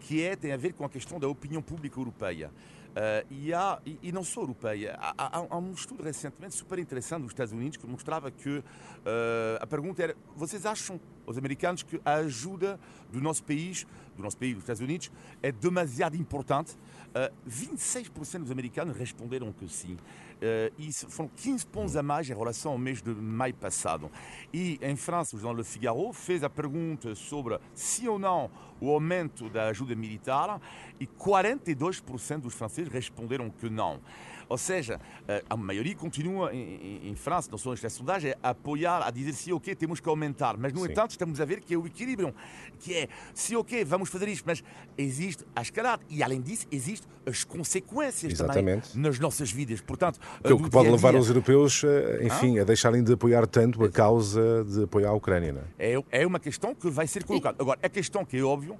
que 0.00 0.22
é, 0.24 0.34
tem 0.34 0.52
a 0.52 0.56
ver 0.56 0.72
com 0.72 0.84
a 0.84 0.88
questão 0.88 1.18
da 1.20 1.28
opinião 1.28 1.62
pública 1.62 1.98
europeia. 1.98 2.50
Uh, 2.90 3.24
e, 3.30 3.54
há, 3.54 3.80
e, 3.86 3.98
e, 4.02 4.10
não 4.10 4.24
só 4.24 4.40
europeia. 4.40 4.96
Há, 4.98 5.14
há, 5.16 5.46
há, 5.48 5.58
um 5.58 5.70
estudo 5.70 6.02
recentemente 6.02 6.56
super 6.56 6.76
interessante 6.76 7.22
dos 7.22 7.30
Estados 7.30 7.52
Unidos 7.52 7.76
que 7.76 7.86
mostrava 7.86 8.32
que 8.32 8.58
uh, 8.58 8.64
a 9.60 9.66
pergunta 9.66 10.02
era: 10.02 10.16
vocês 10.34 10.66
acham, 10.66 10.98
os 11.24 11.38
americanos, 11.38 11.84
que 11.84 12.00
a 12.04 12.14
ajuda 12.14 12.80
do 13.12 13.20
nosso 13.20 13.44
país, 13.44 13.86
do 14.16 14.22
nosso 14.24 14.36
país, 14.36 14.54
dos 14.54 14.64
Estados 14.64 14.82
Unidos, 14.82 15.12
é 15.40 15.52
demasiado 15.52 16.16
importante? 16.16 16.76
Uh, 17.10 17.34
26% 17.48 18.40
dos 18.40 18.52
americanos 18.52 18.96
responderam 18.96 19.52
que 19.52 19.68
sim. 19.68 19.94
Uh, 19.94 20.72
e 20.78 20.92
foram 20.92 21.28
15 21.36 21.66
pontos 21.66 21.96
a 21.96 22.02
mais 22.02 22.30
em 22.30 22.34
relação 22.34 22.72
ao 22.72 22.78
mês 22.78 23.02
de 23.02 23.10
maio 23.10 23.54
passado. 23.54 24.10
E 24.52 24.78
em 24.80 24.94
França, 24.94 25.36
o 25.36 25.38
jornal 25.38 25.58
Le 25.58 25.64
Figaro 25.64 26.12
fez 26.12 26.44
a 26.44 26.48
pergunta 26.48 27.14
sobre 27.14 27.58
se 27.74 28.08
ou 28.08 28.18
não 28.18 28.50
o 28.80 28.90
aumento 28.90 29.50
da 29.50 29.66
ajuda 29.68 29.94
militar 29.94 30.60
e 30.98 31.06
42% 31.06 32.40
dos 32.40 32.54
franceses 32.54 32.92
responderam 32.92 33.50
que 33.50 33.68
não. 33.68 34.00
Ou 34.50 34.58
seja, 34.58 35.00
eh, 35.28 35.44
a 35.48 35.56
maioria 35.56 35.94
continua 35.94 36.52
em, 36.52 37.08
em, 37.08 37.14
França, 37.14 37.48
não 37.52 37.56
são 37.56 37.72
estas 37.72 37.92
sondagens, 37.92 38.34
a 38.42 38.50
apoiar, 38.50 39.00
a 39.00 39.08
dizer 39.12 39.32
sim, 39.32 39.52
ok, 39.52 39.76
temos 39.76 40.00
que 40.00 40.08
aumentar. 40.08 40.56
Mas, 40.58 40.72
no 40.72 40.80
Sim. 40.80 40.90
entanto, 40.90 41.12
estamos 41.12 41.40
a 41.40 41.44
ver 41.44 41.60
que 41.60 41.72
é 41.72 41.78
o 41.78 41.86
equilíbrio, 41.86 42.34
que 42.80 42.92
é 42.96 43.08
sim, 43.32 43.54
ok, 43.54 43.84
vamos 43.84 44.08
fazer 44.08 44.26
isto, 44.26 44.42
mas 44.44 44.64
existe 44.98 45.46
a 45.54 45.62
escalada 45.62 46.02
e, 46.10 46.20
além 46.20 46.40
disso, 46.40 46.66
existem 46.72 47.08
as 47.24 47.44
consequências 47.44 48.32
Exatamente. 48.32 48.90
também 48.90 49.02
nas 49.04 49.20
nossas 49.20 49.52
vidas. 49.52 49.80
Portanto, 49.80 50.18
que, 50.42 50.52
o 50.52 50.60
que 50.60 50.68
pode 50.68 50.90
levar 50.90 51.14
os 51.14 51.28
europeus, 51.28 51.84
eh, 51.84 52.24
enfim, 52.24 52.58
ah? 52.58 52.62
a 52.62 52.64
deixarem 52.64 53.04
de 53.04 53.12
apoiar 53.12 53.46
tanto 53.46 53.84
a 53.84 53.88
causa 53.88 54.64
de 54.64 54.82
apoiar 54.82 55.10
a 55.10 55.14
Ucrânia. 55.14 55.62
É? 55.78 55.92
é, 55.94 56.02
é 56.10 56.26
uma 56.26 56.40
questão 56.40 56.74
que 56.74 56.90
vai 56.90 57.06
ser 57.06 57.22
colocada. 57.22 57.56
Agora, 57.60 57.78
a 57.80 57.88
questão 57.88 58.24
que 58.24 58.36
é 58.36 58.42
óbvio 58.42 58.76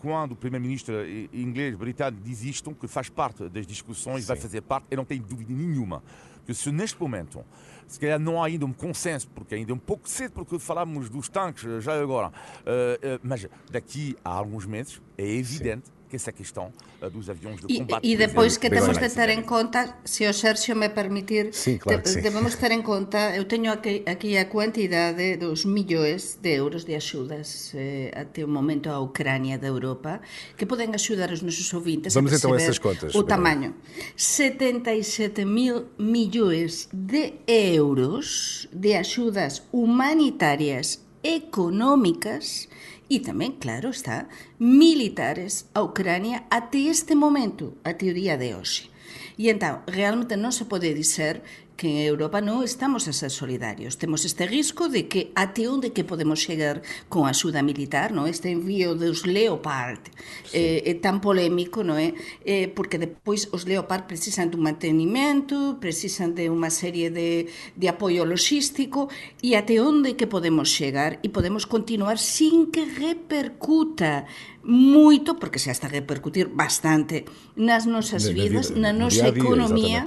quando 0.00 0.32
o 0.32 0.36
primeiro-ministro 0.36 0.94
inglês 1.32 1.74
britânico 1.74 2.22
diz 2.22 2.42
isto, 2.42 2.74
que 2.74 2.88
faz 2.88 3.08
parte 3.08 3.48
das 3.48 3.66
discussões, 3.66 4.22
Sim. 4.22 4.28
vai 4.28 4.36
fazer 4.36 4.60
parte, 4.62 4.86
eu 4.90 4.96
não 4.96 5.04
tenho 5.04 5.22
dúvida 5.22 5.52
nenhuma 5.52 6.02
que 6.46 6.54
se 6.54 6.72
neste 6.72 7.00
momento, 7.00 7.44
se 7.86 8.00
calhar 8.00 8.18
não 8.18 8.42
há 8.42 8.46
ainda 8.46 8.66
um 8.66 8.72
consenso, 8.72 9.28
porque 9.28 9.54
ainda 9.54 9.72
é 9.72 9.74
um 9.74 9.78
pouco 9.78 10.08
cedo, 10.08 10.32
porque 10.32 10.58
falamos 10.58 11.08
dos 11.08 11.28
tanques 11.28 11.84
já 11.84 12.00
agora, 12.00 12.28
uh, 12.28 13.20
mas 13.22 13.46
daqui 13.70 14.16
a 14.24 14.30
alguns 14.30 14.66
meses 14.66 15.00
é 15.16 15.24
evidente 15.24 15.86
Sim 15.86 15.99
essa 16.16 16.32
questão 16.32 16.72
uh, 17.02 17.10
dos 17.10 17.28
aviões 17.28 17.60
de 17.60 17.78
combate. 17.78 18.06
E, 18.06 18.12
e 18.12 18.16
depois 18.16 18.56
que 18.56 18.68
temos 18.68 18.98
de 18.98 19.08
ter 19.08 19.28
em 19.30 19.42
conta, 19.42 19.96
se 20.04 20.26
o 20.26 20.32
Sérgio 20.32 20.76
me 20.76 20.88
permitir, 20.88 21.52
sim, 21.52 21.78
claro 21.78 22.02
sim. 22.04 22.20
devemos 22.20 22.54
ter 22.60 22.72
em 22.72 22.82
conta, 22.82 23.36
eu 23.36 23.44
tenho 23.44 23.72
aqui, 23.72 24.02
aqui 24.06 24.36
a 24.36 24.44
quantidade 24.44 25.36
dos 25.36 25.64
milhões 25.64 26.38
de 26.40 26.56
euros 26.56 26.84
de 26.84 26.94
ajudas 26.94 27.72
eh, 27.74 28.10
até 28.14 28.44
o 28.44 28.48
momento 28.48 28.88
à 28.88 28.98
Ucrânia 29.00 29.58
da 29.58 29.68
Europa, 29.68 30.20
que 30.56 30.66
podem 30.66 30.94
ajudar 30.94 31.30
os 31.30 31.42
nossos 31.42 31.72
ouvintes 31.72 32.14
Vamos 32.14 32.32
a 32.32 32.36
então 32.36 32.52
a 32.52 32.56
essas 32.56 32.78
contas. 32.78 33.14
o 33.14 33.22
tamanho. 33.22 33.74
77 34.16 35.44
mil 35.44 35.86
milhões 35.98 36.88
de 36.92 37.34
euros 37.46 38.68
de 38.72 38.94
ajudas 38.94 39.62
humanitárias 39.72 41.00
económicas 41.22 42.68
e 43.10 43.18
também, 43.18 43.50
claro 43.50 43.90
está, 43.90 44.28
militares 44.58 45.68
à 45.74 45.82
Ucrânia 45.82 46.44
até 46.48 46.78
este 46.78 47.14
momento, 47.16 47.74
até 47.82 48.06
o 48.06 48.14
dia 48.14 48.38
de 48.38 48.54
hoje. 48.54 48.88
E 49.36 49.50
então, 49.50 49.82
realmente 49.88 50.36
não 50.36 50.52
se 50.52 50.64
pode 50.66 50.94
dizer 50.94 51.42
que 51.80 51.88
en 51.88 52.04
Europa 52.04 52.44
non 52.44 52.60
estamos 52.60 53.08
a 53.08 53.16
ser 53.16 53.32
solidarios. 53.32 53.96
Temos 53.96 54.28
este 54.28 54.44
risco 54.44 54.92
de 54.92 55.08
que 55.08 55.32
até 55.32 55.64
onde 55.64 55.96
que 55.96 56.04
podemos 56.04 56.36
chegar 56.36 56.84
con 57.08 57.24
a 57.24 57.32
axuda 57.32 57.64
militar, 57.64 58.12
non? 58.12 58.28
Este 58.28 58.52
envío 58.52 58.92
dos 58.92 59.24
Leopard 59.24 60.04
sí. 60.44 60.60
eh, 60.60 60.92
é 60.92 60.94
tan 61.00 61.24
polémico, 61.24 61.80
non 61.80 61.96
é? 61.96 62.12
Eh, 62.44 62.68
eh, 62.68 62.68
porque 62.68 63.00
depois 63.00 63.48
os 63.56 63.64
Leopard 63.64 64.04
precisan 64.04 64.52
dun 64.52 64.60
mantenimento, 64.60 65.80
precisan 65.80 66.36
de 66.36 66.52
unha 66.52 66.68
serie 66.68 67.08
de, 67.08 67.48
de 67.48 67.86
apoio 67.88 68.28
logístico 68.28 69.08
e 69.40 69.56
até 69.56 69.80
onde 69.80 70.20
que 70.20 70.28
podemos 70.28 70.68
chegar 70.68 71.16
e 71.24 71.32
podemos 71.32 71.64
continuar 71.64 72.20
sin 72.20 72.68
que 72.68 72.84
repercuta 72.84 74.28
moito, 74.60 75.40
porque 75.40 75.56
se 75.56 75.72
hasta 75.72 75.88
repercutir 75.88 76.52
bastante 76.52 77.24
nas 77.56 77.88
nosas 77.88 78.28
vidas, 78.28 78.68
na 78.76 78.92
nosa 78.92 79.32
economía, 79.32 80.04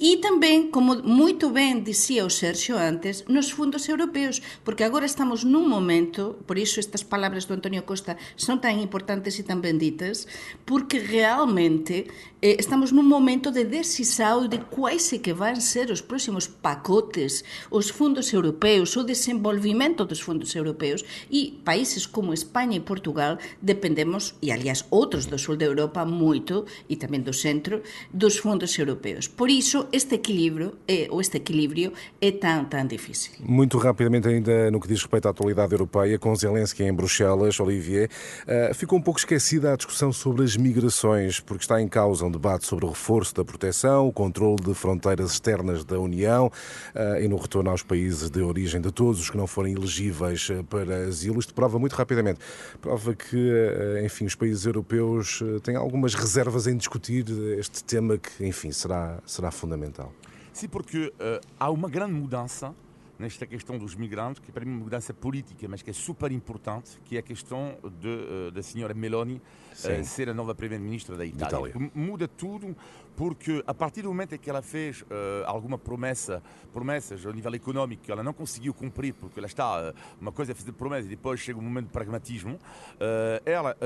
E 0.00 0.16
tamén, 0.16 0.72
como 0.72 0.96
moito 1.04 1.52
ben 1.52 1.84
dicía 1.84 2.24
o 2.24 2.32
Sergio 2.32 2.80
antes, 2.80 3.28
nos 3.28 3.52
fundos 3.52 3.84
europeos, 3.84 4.40
porque 4.64 4.80
agora 4.80 5.04
estamos 5.04 5.44
nun 5.44 5.68
momento, 5.68 6.40
por 6.48 6.56
iso 6.56 6.80
estas 6.80 7.04
palabras 7.04 7.44
do 7.44 7.52
Antonio 7.52 7.84
Costa 7.84 8.16
son 8.32 8.64
tan 8.64 8.80
importantes 8.80 9.36
e 9.36 9.44
tan 9.44 9.60
benditas, 9.60 10.24
porque 10.64 11.04
realmente 11.04 12.08
estamos 12.42 12.90
nun 12.90 13.04
momento 13.04 13.52
de 13.52 13.68
decisão 13.68 14.48
de 14.48 14.56
quais 14.72 15.12
é 15.12 15.18
que 15.20 15.36
van 15.36 15.60
ser 15.60 15.92
os 15.92 16.00
próximos 16.00 16.48
pacotes, 16.48 17.44
os 17.68 17.92
fundos 17.92 18.32
europeus, 18.32 18.96
o 18.96 19.04
desenvolvimento 19.04 20.06
dos 20.06 20.20
fundos 20.20 20.56
europeus, 20.56 21.04
e 21.30 21.60
países 21.62 22.06
como 22.06 22.32
España 22.32 22.76
e 22.76 22.80
Portugal 22.80 23.36
dependemos, 23.60 24.34
e 24.40 24.50
aliás 24.50 24.86
outros 24.88 25.26
do 25.26 25.36
sul 25.36 25.56
de 25.56 25.68
Europa, 25.68 26.06
moito, 26.08 26.64
e 26.88 26.96
tamén 26.96 27.20
do 27.20 27.36
centro, 27.36 27.84
dos 28.08 28.40
fundos 28.40 28.72
europeus. 28.80 29.28
Por 29.28 29.52
iso, 29.52 29.92
este 29.92 30.16
equilíbrio 30.16 30.80
é, 30.88 31.12
ou 31.12 31.20
este 31.20 31.36
equilíbrio 31.36 31.92
é 32.24 32.32
tão, 32.32 32.64
tão 32.64 32.88
difícil. 32.88 33.36
Muito 33.44 33.76
rapidamente 33.76 34.28
ainda 34.28 34.70
no 34.70 34.80
que 34.80 34.88
diz 34.88 35.04
respeito 35.04 35.28
à 35.28 35.30
atualidade 35.36 35.76
europeia, 35.76 36.16
com 36.16 36.32
Zelensky 36.32 36.88
em 36.88 36.92
Bruxelas, 36.94 37.60
Olivier, 37.60 38.08
uh, 38.48 38.72
ficou 38.72 38.96
um 38.96 39.02
pouco 39.02 39.20
esquecida 39.20 39.74
a 39.74 39.76
discussão 39.76 40.08
sobre 40.08 40.42
as 40.42 40.56
migrações, 40.56 41.36
porque 41.38 41.64
está 41.64 41.76
em 41.76 41.88
causa 41.88 42.29
um 42.30 42.32
debate 42.32 42.66
sobre 42.66 42.84
o 42.84 42.88
reforço 42.88 43.34
da 43.34 43.44
proteção, 43.44 44.08
o 44.08 44.12
controle 44.12 44.62
de 44.62 44.72
fronteiras 44.74 45.32
externas 45.32 45.84
da 45.84 45.98
União 45.98 46.46
uh, 46.46 47.20
e 47.20 47.28
no 47.28 47.36
retorno 47.36 47.70
aos 47.70 47.82
países 47.82 48.30
de 48.30 48.40
origem 48.40 48.80
de 48.80 48.90
todos 48.90 49.20
os 49.20 49.28
que 49.28 49.36
não 49.36 49.46
forem 49.46 49.74
elegíveis 49.74 50.48
eh, 50.50 50.62
para 50.62 51.08
asilo. 51.08 51.40
Isto 51.40 51.52
prova 51.52 51.78
muito 51.78 51.94
rapidamente, 51.94 52.40
prova 52.80 53.14
que, 53.14 53.36
uh, 53.36 54.04
enfim, 54.04 54.24
os 54.24 54.34
países 54.34 54.64
europeus 54.64 55.42
têm 55.62 55.76
algumas 55.76 56.14
reservas 56.14 56.66
em 56.66 56.76
discutir 56.76 57.24
este 57.58 57.82
tema 57.84 58.16
que, 58.16 58.46
enfim, 58.46 58.70
será, 58.72 59.18
será 59.26 59.50
fundamental 59.50 59.80
fundamental. 59.80 60.12
Sim, 60.52 60.68
porque 60.68 61.06
uh, 61.06 61.46
há 61.58 61.70
uma 61.70 61.88
grande 61.88 62.12
mudança 62.12 62.74
nesta 63.20 63.46
questão 63.46 63.78
dos 63.78 63.94
migrantes, 63.94 64.40
que 64.40 64.50
para 64.50 64.64
mim 64.64 64.72
é 64.72 64.74
uma 64.74 64.84
mudança 64.84 65.12
política, 65.12 65.68
mas 65.68 65.82
que 65.82 65.90
é 65.90 65.92
super 65.92 66.32
importante, 66.32 66.98
que 67.04 67.16
é 67.16 67.20
a 67.20 67.22
questão 67.22 67.76
de, 68.00 68.08
uh, 68.08 68.50
da 68.50 68.62
senhora 68.62 68.94
Meloni 68.94 69.34
uh, 69.34 70.04
ser 70.04 70.28
a 70.30 70.34
nova 70.34 70.54
primeira-ministra 70.54 71.16
da 71.16 71.24
Itália. 71.26 71.68
Itália. 71.68 71.90
Muda 71.94 72.26
tudo 72.26 72.74
porque 73.20 73.62
a 73.66 73.74
partir 73.74 74.00
do 74.00 74.08
momento 74.08 74.34
em 74.34 74.38
que 74.38 74.48
ela 74.48 74.62
fez 74.62 75.02
uh, 75.02 75.06
alguma 75.44 75.76
promessa, 75.76 76.42
promessas 76.72 77.26
a 77.26 77.30
nível 77.30 77.52
económico 77.54 78.02
que 78.02 78.10
ela 78.10 78.22
não 78.22 78.32
conseguiu 78.32 78.72
cumprir, 78.72 79.12
porque 79.12 79.38
ela 79.38 79.46
está, 79.46 79.90
uh, 79.90 79.94
uma 80.18 80.32
coisa 80.32 80.52
é 80.52 80.54
fazer 80.54 80.72
promessas 80.72 81.04
e 81.04 81.10
depois 81.10 81.38
chega 81.38 81.58
um 81.58 81.62
momento 81.62 81.88
de 81.88 81.92
pragmatismo, 81.92 82.54
uh, 82.54 83.42
ela, 83.44 83.76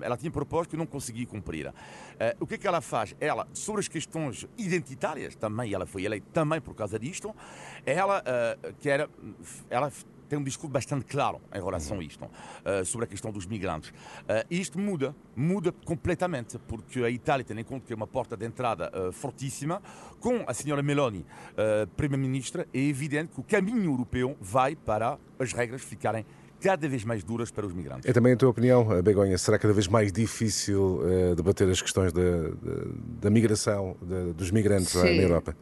ela 0.00 0.16
tinha 0.16 0.32
proposto 0.32 0.70
que 0.70 0.76
não 0.76 0.84
conseguia 0.84 1.24
cumprir. 1.28 1.72
o 2.40 2.44
que 2.44 2.54
é 2.54 2.58
que 2.58 2.66
ela 2.66 2.80
faz? 2.80 3.14
Ela, 3.20 3.46
sobre 3.52 3.82
as 3.82 3.86
questões 3.86 4.48
identitárias, 4.58 5.36
também 5.36 5.72
ela 5.72 5.86
foi 5.86 6.02
eleita 6.02 6.26
também 6.32 6.60
por 6.60 6.74
causa 6.74 6.98
disto, 6.98 7.32
ela 7.86 8.20
quer, 8.80 9.08
ela 9.70 9.92
tem 10.32 10.38
um 10.38 10.42
discurso 10.42 10.72
bastante 10.72 11.04
claro 11.04 11.42
em 11.54 11.62
relação 11.62 12.00
a 12.00 12.02
isto, 12.02 12.24
uh, 12.24 12.82
sobre 12.86 13.04
a 13.04 13.06
questão 13.06 13.30
dos 13.30 13.44
migrantes. 13.44 13.90
Uh, 13.90 14.46
isto 14.50 14.78
muda, 14.78 15.14
muda 15.36 15.70
completamente, 15.84 16.58
porque 16.66 17.00
a 17.00 17.10
Itália 17.10 17.44
tem 17.44 17.58
em 17.58 17.62
conta 17.64 17.86
que 17.86 17.92
é 17.92 17.96
uma 17.96 18.06
porta 18.06 18.34
de 18.34 18.46
entrada 18.46 18.90
uh, 18.94 19.12
fortíssima. 19.12 19.82
Com 20.20 20.42
a 20.46 20.54
senhora 20.54 20.82
Meloni, 20.82 21.26
primeira-ministra, 21.96 22.66
é 22.72 22.78
evidente 22.78 23.32
que 23.34 23.40
o 23.40 23.42
caminho 23.42 23.90
europeu 23.90 24.36
vai 24.40 24.76
para 24.76 25.18
as 25.36 25.52
regras 25.52 25.82
ficarem 25.82 26.24
cada 26.60 26.88
vez 26.88 27.04
mais 27.04 27.24
duras 27.24 27.50
para 27.50 27.66
os 27.66 27.74
migrantes. 27.74 28.08
É 28.08 28.12
também 28.12 28.32
a 28.32 28.36
tua 28.36 28.50
opinião, 28.50 29.02
Begonha, 29.02 29.36
será 29.36 29.58
cada 29.58 29.74
vez 29.74 29.88
mais 29.88 30.12
difícil 30.12 31.00
uh, 31.02 31.34
debater 31.34 31.68
as 31.68 31.82
questões 31.82 32.12
da, 32.12 32.20
da, 32.20 32.84
da 33.22 33.30
migração 33.30 33.96
de, 34.00 34.32
dos 34.32 34.50
migrantes 34.52 34.90
Sim. 34.90 35.16
na 35.16 35.22
Europa? 35.22 35.56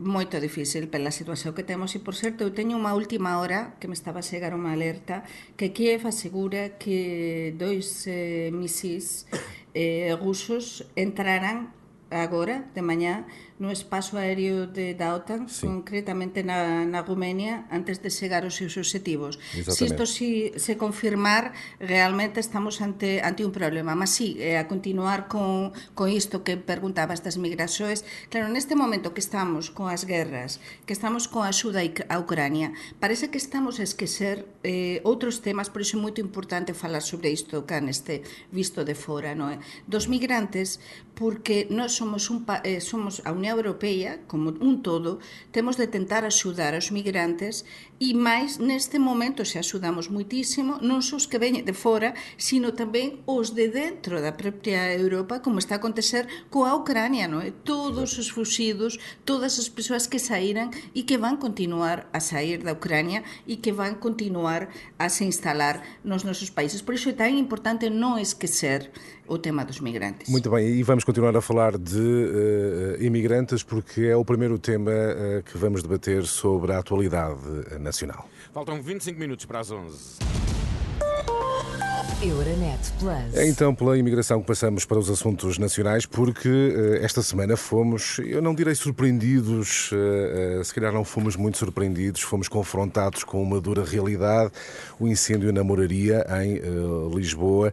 moito 0.00 0.40
difícil 0.40 0.88
pela 0.88 1.12
situación 1.12 1.52
que 1.52 1.62
temos. 1.62 1.92
E 1.94 2.00
por 2.00 2.16
certo 2.16 2.42
eu 2.42 2.50
teño 2.50 2.80
unha 2.80 2.96
última 2.96 3.36
hora 3.38 3.76
que 3.78 3.86
me 3.86 3.94
estaba 3.94 4.24
a 4.24 4.26
chegar 4.26 4.56
unha 4.56 4.72
alerta 4.72 5.22
que 5.60 5.76
Kiev 5.76 6.08
asegura 6.08 6.80
que 6.80 7.52
dois 7.60 8.08
eh, 8.08 8.48
misis 8.50 9.28
eh, 9.76 10.16
rusos 10.16 10.88
entrarán 10.96 11.70
agora 12.10 12.66
de 12.74 12.82
mañá 12.82 13.28
no 13.60 13.68
espazo 13.68 14.16
aéreo 14.16 14.64
de, 14.64 14.96
da 14.96 15.12
OTAN, 15.12 15.44
sí. 15.52 15.68
concretamente 15.68 16.40
na, 16.40 16.88
na 16.88 17.04
Rumenia, 17.04 17.68
antes 17.68 18.00
de 18.00 18.08
chegar 18.08 18.48
aos 18.48 18.56
seus 18.56 18.80
objetivos. 18.80 19.36
Se 19.52 19.84
isto 19.84 20.08
si, 20.08 20.56
se 20.56 20.80
confirmar, 20.80 21.52
realmente 21.76 22.40
estamos 22.40 22.80
ante, 22.80 23.20
ante 23.20 23.44
un 23.44 23.52
problema. 23.52 23.92
Mas 23.92 24.16
sí, 24.16 24.40
eh, 24.40 24.56
a 24.56 24.64
continuar 24.64 25.28
con, 25.28 25.76
con 25.92 26.08
isto 26.08 26.40
que 26.40 26.56
preguntabas 26.56 27.20
das 27.20 27.36
migraxoes, 27.36 28.08
claro, 28.32 28.48
neste 28.48 28.72
momento 28.72 29.12
que 29.12 29.20
estamos 29.20 29.68
con 29.68 29.92
as 29.92 30.08
guerras, 30.08 30.64
que 30.88 30.96
estamos 30.96 31.28
con 31.28 31.44
a 31.44 31.52
axuda 31.52 31.84
a 31.84 32.16
Ucrania, 32.16 32.72
parece 32.96 33.28
que 33.28 33.36
estamos 33.36 33.76
a 33.76 33.84
esquecer 33.84 34.48
eh, 34.64 35.04
outros 35.04 35.44
temas, 35.44 35.68
por 35.68 35.84
iso 35.84 36.00
é 36.00 36.00
moito 36.00 36.24
importante 36.24 36.72
falar 36.72 37.04
sobre 37.04 37.28
isto 37.28 37.68
cá 37.68 37.84
neste 37.84 38.24
visto 38.48 38.88
de 38.88 38.96
fora, 38.96 39.36
non 39.36 39.52
é? 39.52 39.60
Dos 39.84 40.08
migrantes, 40.08 40.80
porque 41.12 41.68
nós 41.68 41.92
somos, 41.92 42.32
un, 42.32 42.48
eh, 42.64 42.80
somos 42.80 43.20
a 43.28 43.36
Unión 43.36 43.49
Unión 43.50 43.66
Europea, 43.66 44.20
como 44.26 44.50
un 44.50 44.82
todo, 44.82 45.18
temos 45.50 45.76
de 45.76 45.86
tentar 45.86 46.24
axudar 46.24 46.74
aos 46.74 46.90
migrantes 46.92 47.64
e 48.00 48.14
máis 48.14 48.56
neste 48.56 48.96
momento 48.96 49.44
se 49.44 49.58
axudamos 49.58 50.08
muitísimo, 50.08 50.78
non 50.80 51.02
só 51.02 51.18
os 51.18 51.28
que 51.28 51.42
veñen 51.42 51.66
de 51.66 51.74
fora, 51.74 52.14
sino 52.38 52.72
tamén 52.72 53.20
os 53.26 53.52
de 53.52 53.68
dentro 53.68 54.22
da 54.22 54.38
propia 54.38 54.88
Europa, 54.94 55.42
como 55.44 55.58
está 55.58 55.76
a 55.76 55.80
acontecer 55.82 56.24
coa 56.48 56.72
Ucrania, 56.78 57.28
non 57.28 57.42
é? 57.44 57.52
Todos 57.52 58.16
os 58.16 58.32
fuxidos, 58.32 58.96
todas 59.26 59.58
as 59.58 59.68
persoas 59.68 60.06
que 60.06 60.22
saíran 60.22 60.70
e 60.94 61.04
que 61.04 61.20
van 61.20 61.36
continuar 61.36 62.08
a 62.14 62.20
sair 62.22 62.62
da 62.64 62.72
Ucrania 62.72 63.20
e 63.44 63.60
que 63.60 63.74
van 63.74 64.00
continuar 64.00 64.72
a 64.96 65.12
se 65.12 65.28
instalar 65.28 65.82
nos 66.06 66.24
nosos 66.24 66.48
países. 66.48 66.80
Por 66.80 66.96
iso 66.96 67.12
é 67.12 67.16
tan 67.18 67.36
importante 67.36 67.92
non 67.92 68.16
esquecer 68.16 68.94
o 69.30 69.38
tema 69.38 69.64
dos 69.64 69.78
migrantes. 69.80 70.28
Muito 70.28 70.50
bem, 70.50 70.66
e 70.66 70.82
vamos 70.82 71.04
continuar 71.04 71.36
a 71.36 71.40
falar 71.40 71.78
de 71.78 71.98
uh, 71.98 73.02
imigrantes 73.02 73.62
porque 73.62 74.02
é 74.02 74.16
o 74.16 74.24
primeiro 74.24 74.58
tema 74.58 74.90
uh, 74.90 75.42
que 75.44 75.56
vamos 75.56 75.82
debater 75.82 76.26
sobre 76.26 76.72
a 76.72 76.78
atualidade 76.78 77.40
nacional. 77.78 78.28
Faltam 78.52 78.82
25 78.82 79.18
minutos 79.18 79.46
para 79.46 79.60
as 79.60 79.70
11. 79.70 80.39
Euronet 82.22 82.78
Plus. 82.98 83.34
É 83.34 83.48
então 83.48 83.74
pela 83.74 83.96
imigração 83.96 84.42
passamos 84.42 84.84
para 84.84 84.98
os 84.98 85.08
assuntos 85.08 85.56
nacionais, 85.56 86.04
porque 86.04 86.48
uh, 86.48 87.02
esta 87.02 87.22
semana 87.22 87.56
fomos, 87.56 88.18
eu 88.18 88.42
não 88.42 88.54
direi 88.54 88.74
surpreendidos, 88.74 89.90
uh, 89.90 90.60
uh, 90.60 90.64
se 90.64 90.74
calhar 90.74 90.92
não 90.92 91.02
fomos 91.02 91.34
muito 91.34 91.56
surpreendidos, 91.56 92.20
fomos 92.20 92.46
confrontados 92.46 93.24
com 93.24 93.42
uma 93.42 93.58
dura 93.58 93.82
realidade, 93.82 94.52
o 94.98 95.08
incêndio 95.08 95.50
na 95.50 95.64
moraria 95.64 96.26
em 96.42 96.60
Lisboa. 97.14 97.72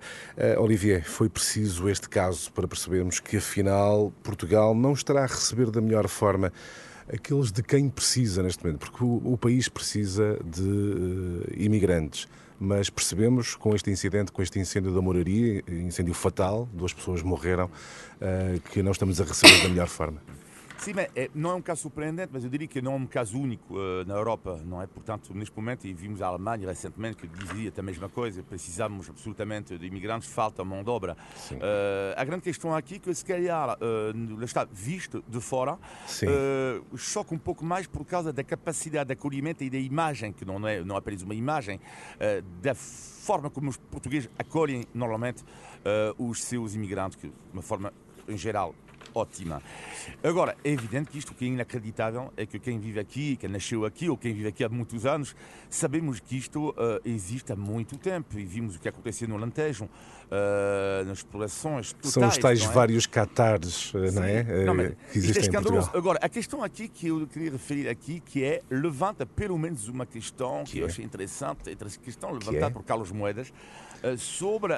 Olivier, 0.58 1.04
foi 1.04 1.28
preciso 1.28 1.90
este 1.90 2.08
caso 2.08 2.52
para 2.54 2.68
percebermos 2.68 3.20
que 3.20 3.38
afinal 3.38 4.14
Portugal 4.24 4.74
não 4.74 4.94
estará 4.94 5.24
a 5.24 5.28
receber 5.28 5.70
da 5.70 5.82
melhor 5.82 6.08
forma 6.08 6.54
aqueles 7.12 7.52
de 7.52 7.62
quem 7.62 7.90
precisa 7.90 8.42
neste 8.42 8.64
momento, 8.64 8.80
porque 8.80 9.04
o, 9.04 9.34
o 9.34 9.38
país 9.38 9.68
precisa 9.68 10.40
de 10.46 11.64
imigrantes 11.64 12.28
mas 12.60 12.90
percebemos 12.90 13.56
com 13.56 13.76
este 13.76 13.92
incidente, 13.92 14.32
com 14.32 14.42
este 14.42 14.60
incêndio 14.60 14.94
da 14.94 15.02
moraria, 15.02 15.64
incêndio 15.68 16.14
fatal, 16.14 16.68
duas 16.74 16.94
pessoas 16.94 17.22
morreram, 17.22 17.70
eh, 18.20 18.60
que 18.72 18.82
não 18.82 18.92
estamos 18.92 19.22
a 19.22 19.24
receber 19.24 19.62
da 19.64 19.70
melhor 19.70 19.88
forma. 19.88 20.22
Sim, 20.80 20.94
mas 20.94 21.08
é, 21.16 21.30
não 21.34 21.52
é 21.52 21.56
um 21.56 21.62
caso 21.62 21.82
surpreendente, 21.82 22.30
mas 22.32 22.44
eu 22.44 22.50
diria 22.50 22.68
que 22.68 22.82
não 22.82 22.94
é 22.94 22.96
um 22.96 23.08
caso 23.08 23.38
único 23.38 23.76
uh, 23.76 24.06
na 24.06 24.14
Europa, 24.14 24.62
não 24.64 24.82
é? 24.82 24.88
Portanto, 24.88 25.34
neste 25.34 25.56
momento, 25.56 25.86
e 25.86 25.94
vimos 25.94 26.22
a 26.22 26.28
Alemanha 26.28 26.68
recentemente 26.68 27.18
que 27.18 27.28
dizia 27.28 27.74
a 27.78 27.82
mesma 27.82 28.08
coisa, 28.08 28.42
precisamos 28.44 29.10
absolutamente 29.10 29.78
de 29.78 29.86
imigrantes, 29.86 30.30
falta 30.30 30.64
mão 30.64 30.84
de 30.84 30.90
obra. 30.90 31.18
Uh, 31.52 31.58
a 32.16 32.24
grande 32.24 32.44
questão 32.44 32.74
aqui 32.74 32.96
é 32.96 33.00
que, 33.00 33.14
se 33.14 33.26
calhar, 33.26 33.78
uh, 33.78 34.44
está 34.44 34.66
visto 34.66 35.24
de 35.28 35.42
fora, 35.42 35.78
choca 36.96 37.34
um 37.34 37.40
pouco 37.40 37.66
mais 37.66 37.88
por 37.88 38.06
causa 38.06 38.32
da 38.32 38.44
capacidade 38.44 39.08
de 39.08 39.14
acolhimento 39.14 39.64
e 39.64 39.70
da 39.70 39.78
imagem, 39.78 40.32
que 40.32 40.46
não 40.46 40.66
é, 40.68 40.84
não 40.84 40.96
é 40.96 41.00
apenas 41.00 41.22
uma 41.22 41.36
imagem, 41.36 41.80
da 42.62 42.74
forma 42.76 43.50
como 43.50 43.70
os 43.70 43.78
portugueses 43.78 44.30
acolhem 44.38 44.86
normalmente 44.94 45.44
os 46.18 46.44
seus 46.44 46.76
imigrantes, 46.76 47.18
que 47.20 47.28
de 47.28 47.34
uma 47.54 47.62
forma, 47.62 47.94
em 48.28 48.38
geral, 48.38 48.74
ótima. 49.18 49.62
Agora, 50.24 50.56
é 50.64 50.72
evidente 50.72 51.12
que 51.12 51.18
isto 51.18 51.34
que 51.34 51.46
é 51.46 51.48
inacreditável 51.48 52.32
é 52.38 52.46
que 52.46 52.60
quem 52.60 52.80
vive 52.80 53.00
aqui, 53.00 53.36
quem 53.36 53.50
nasceu 53.50 53.86
aqui 53.86 54.10
ou 54.10 54.18
quem 54.18 54.34
vive 54.34 54.48
aqui 54.48 54.64
há 54.64 54.70
muitos 54.70 55.06
anos, 55.06 55.36
sabemos 55.70 56.20
que 56.20 56.38
isto 56.38 56.70
uh, 56.70 56.76
existe 57.04 57.52
há 57.52 57.56
muito 57.56 57.98
tempo 57.98 58.38
e 58.38 58.46
vimos 58.46 58.76
o 58.76 58.80
que 58.80 58.88
aconteceu 58.88 59.28
no 59.28 59.36
Alentejo, 59.36 59.86
uh, 59.86 61.06
nas 61.06 61.20
explorações 61.20 61.94
totais. 61.94 62.14
São 62.14 62.28
os 62.28 62.38
tais 62.38 62.64
é? 62.64 62.68
vários 62.68 63.06
catares, 63.06 63.92
eh, 63.96 64.12
não 64.12 64.24
é? 64.24 64.66
Não, 64.66 64.76
mas, 64.76 64.94
que 65.12 65.18
existem 65.18 65.44
é 65.44 65.46
escandaloso. 65.46 65.90
Agora, 65.94 66.20
a 66.22 66.30
questão 66.30 66.64
aqui 66.64 66.88
que 66.88 67.08
eu 67.08 67.28
queria 67.28 67.52
referir 67.52 67.88
aqui, 67.88 68.20
que 68.20 68.44
é, 68.44 68.62
levanta 68.70 69.26
pelo 69.26 69.58
menos 69.58 69.88
uma 69.88 70.06
questão 70.06 70.64
que, 70.64 70.74
que 70.74 70.80
eu 70.80 70.86
é? 70.86 70.90
achei 70.90 71.04
interessante, 71.04 71.70
a 71.70 72.04
questão 72.04 72.32
levantada 72.32 72.68
é? 72.68 72.70
por 72.70 72.84
Carlos 72.84 73.12
Moedas, 73.12 73.52
sobre 74.18 74.74
uh, 74.74 74.78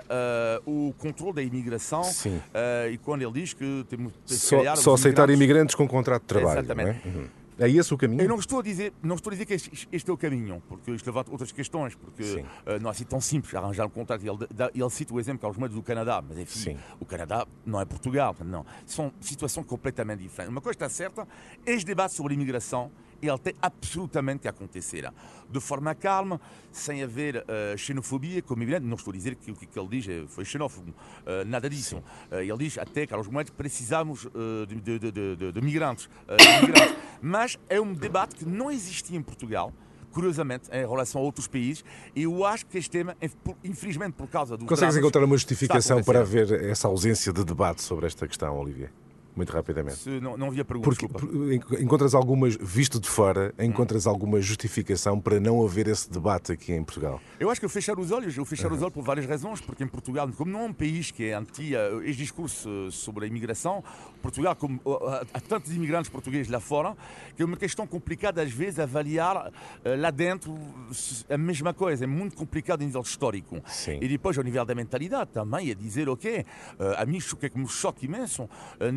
o 0.65 0.93
controle 0.97 1.33
da 1.33 1.43
imigração 1.43 2.01
uh, 2.01 2.89
e 2.91 2.97
quando 2.97 3.21
ele 3.21 3.33
diz 3.33 3.53
que 3.53 3.85
temos 3.89 4.13
só, 4.25 4.75
só 4.75 4.93
aceitar 4.93 5.29
imigrantes 5.29 5.75
com 5.75 5.87
contrato 5.87 6.21
de 6.21 6.27
trabalho. 6.27 6.59
Exatamente. 6.59 7.07
É? 7.07 7.09
Uhum. 7.09 7.27
É 7.59 7.69
esse 7.69 7.93
o 7.93 7.97
caminho? 7.97 8.21
Eu 8.21 8.29
não 8.29 8.39
estou 8.39 8.59
a 8.59 8.63
dizer, 8.63 8.93
não 9.03 9.15
estou 9.15 9.31
a 9.31 9.33
dizer 9.33 9.45
que 9.45 9.53
este, 9.53 9.87
este 9.91 10.09
é 10.09 10.13
o 10.13 10.17
caminho, 10.17 10.63
porque 10.69 10.91
isto 10.91 11.05
levanta 11.05 11.29
outras 11.29 11.51
questões, 11.51 11.93
porque 11.93 12.23
uh, 12.23 12.79
não 12.81 12.89
é 12.89 12.91
assim 12.91 13.03
tão 13.03 13.19
simples 13.19 13.53
arranjar 13.53 13.85
um 13.85 13.89
contrato. 13.89 14.23
Ele, 14.23 14.71
ele 14.73 14.89
cita 14.89 15.13
o 15.13 15.19
exemplo 15.19 15.39
que 15.39 15.45
é 15.45 15.49
os 15.49 15.57
meios 15.57 15.75
do 15.75 15.83
Canadá, 15.83 16.23
mas 16.25 16.37
enfim, 16.37 16.59
Sim. 16.59 16.77
o 17.01 17.05
Canadá 17.05 17.45
não 17.65 17.81
é 17.81 17.83
Portugal, 17.83 18.33
não. 18.45 18.65
São 18.85 19.11
situações 19.19 19.65
completamente 19.65 20.21
diferentes. 20.21 20.53
Uma 20.53 20.61
coisa 20.61 20.77
está 20.77 20.87
certa, 20.87 21.27
este 21.65 21.85
debate 21.85 22.13
sobre 22.13 22.33
imigração 22.33 22.89
ele 23.27 23.37
tem 23.37 23.53
absolutamente 23.61 24.41
que 24.41 24.47
acontecer. 24.47 25.11
De 25.49 25.59
forma 25.59 25.93
calma, 25.95 26.39
sem 26.71 27.03
haver 27.03 27.37
uh, 27.37 27.77
xenofobia, 27.77 28.41
como 28.41 28.63
evidente, 28.63 28.85
não 28.85 28.95
estou 28.95 29.11
a 29.11 29.15
dizer 29.15 29.35
que 29.35 29.51
o 29.51 29.55
que 29.55 29.79
ele 29.79 29.87
diz 29.99 30.29
foi 30.29 30.45
xenófobo, 30.45 30.91
uh, 30.91 31.45
nada 31.45 31.69
disso. 31.69 31.97
Uh, 32.31 32.35
ele 32.35 32.57
diz 32.57 32.77
até, 32.77 33.05
Carlos 33.07 33.27
Moedas, 33.27 33.53
precisamos 33.55 34.27
de, 34.67 34.99
de, 34.99 35.11
de, 35.11 35.51
de, 35.51 35.61
migrantes, 35.61 36.09
migrantes. 36.61 36.95
Mas 37.21 37.59
é 37.67 37.81
um 37.81 37.93
debate 37.93 38.35
que 38.35 38.45
não 38.45 38.71
existia 38.71 39.17
em 39.17 39.21
Portugal 39.21 39.73
curiosamente, 40.11 40.69
em 40.71 40.87
relação 40.87 41.21
a 41.21 41.23
outros 41.23 41.47
países, 41.47 41.83
e 42.15 42.23
eu 42.23 42.43
acho 42.43 42.65
que 42.65 42.79
este 42.79 42.89
tema, 42.89 43.15
infelizmente 43.63 44.13
por 44.13 44.27
causa 44.27 44.57
do. 44.57 44.65
Consegues 44.65 44.97
encontrar 44.97 45.23
uma 45.23 45.37
justificação 45.37 46.03
para 46.03 46.21
haver 46.21 46.51
essa 46.63 46.87
ausência 46.87 47.31
de 47.31 47.43
debate 47.43 47.83
sobre 47.83 48.07
esta 48.07 48.27
questão, 48.27 48.57
Olivier? 48.57 48.91
Muito 49.39 49.51
rapidamente. 49.51 49.97
Se 49.97 50.19
não, 50.19 50.37
não 50.37 50.47
havia 50.47 50.65
pergunta, 50.65 50.89
Porque 50.89 51.81
encontras 51.81 52.13
algumas, 52.13 52.57
visto 52.59 52.99
de 52.99 53.07
fora, 53.07 53.53
encontras 53.57 54.05
hum. 54.05 54.09
alguma 54.09 54.41
justificação 54.41 55.19
para 55.19 55.39
não 55.39 55.63
haver 55.63 55.87
esse 55.87 56.11
debate 56.11 56.51
aqui 56.51 56.73
em 56.73 56.83
Portugal? 56.83 57.21
Eu 57.39 57.49
acho 57.49 57.59
que 57.61 57.65
eu 57.65 57.69
fechar 57.69 57.97
os 57.97 58.11
olhos, 58.11 58.35
eu 58.35 58.43
fechar 58.43 58.67
uhum. 58.67 58.75
os 58.75 58.81
olhos 58.81 58.93
por 58.93 59.03
várias 59.03 59.25
razões, 59.25 59.61
porque 59.61 59.83
em 59.83 59.87
Portugal, 59.87 60.29
como 60.35 60.51
não 60.51 60.61
é 60.61 60.65
um 60.65 60.73
país 60.73 61.09
que 61.11 61.25
é 61.25 61.33
anti 61.33 61.73
este 62.03 62.21
discurso 62.21 62.91
sobre 62.91 63.25
a 63.25 63.27
imigração, 63.27 63.83
Portugal, 64.21 64.55
como 64.55 64.81
há 65.33 65.39
tantos 65.39 65.73
imigrantes 65.73 66.09
portugueses 66.09 66.51
lá 66.51 66.59
fora, 66.59 66.95
que 67.35 67.41
é 67.41 67.45
uma 67.45 67.55
questão 67.55 67.87
complicada 67.87 68.41
às 68.41 68.51
vezes 68.51 68.79
avaliar 68.79 69.51
eh, 69.83 69.95
lá 69.95 70.11
dentro 70.11 70.57
a 71.29 71.37
mesma 71.37 71.73
coisa, 71.73 72.03
é 72.03 72.07
muito 72.07 72.35
complicado 72.35 72.81
a 72.81 72.85
nível 72.85 73.01
histórico. 73.01 73.61
Sim. 73.67 73.99
E 74.01 74.07
depois 74.07 74.37
ao 74.37 74.43
nível 74.43 74.65
da 74.65 74.75
mentalidade 74.75 75.31
também, 75.31 75.71
é 75.71 75.75
dizer, 75.75 76.09
ok, 76.09 76.39
eh, 76.39 76.45
a 76.97 77.05
mim 77.05 77.19
o 77.19 77.35
que 77.35 77.45
é 77.45 77.49
que 77.49 77.59
me 77.59 77.67
choca 77.67 78.03
imenso 78.03 78.49
eh, 78.79 78.91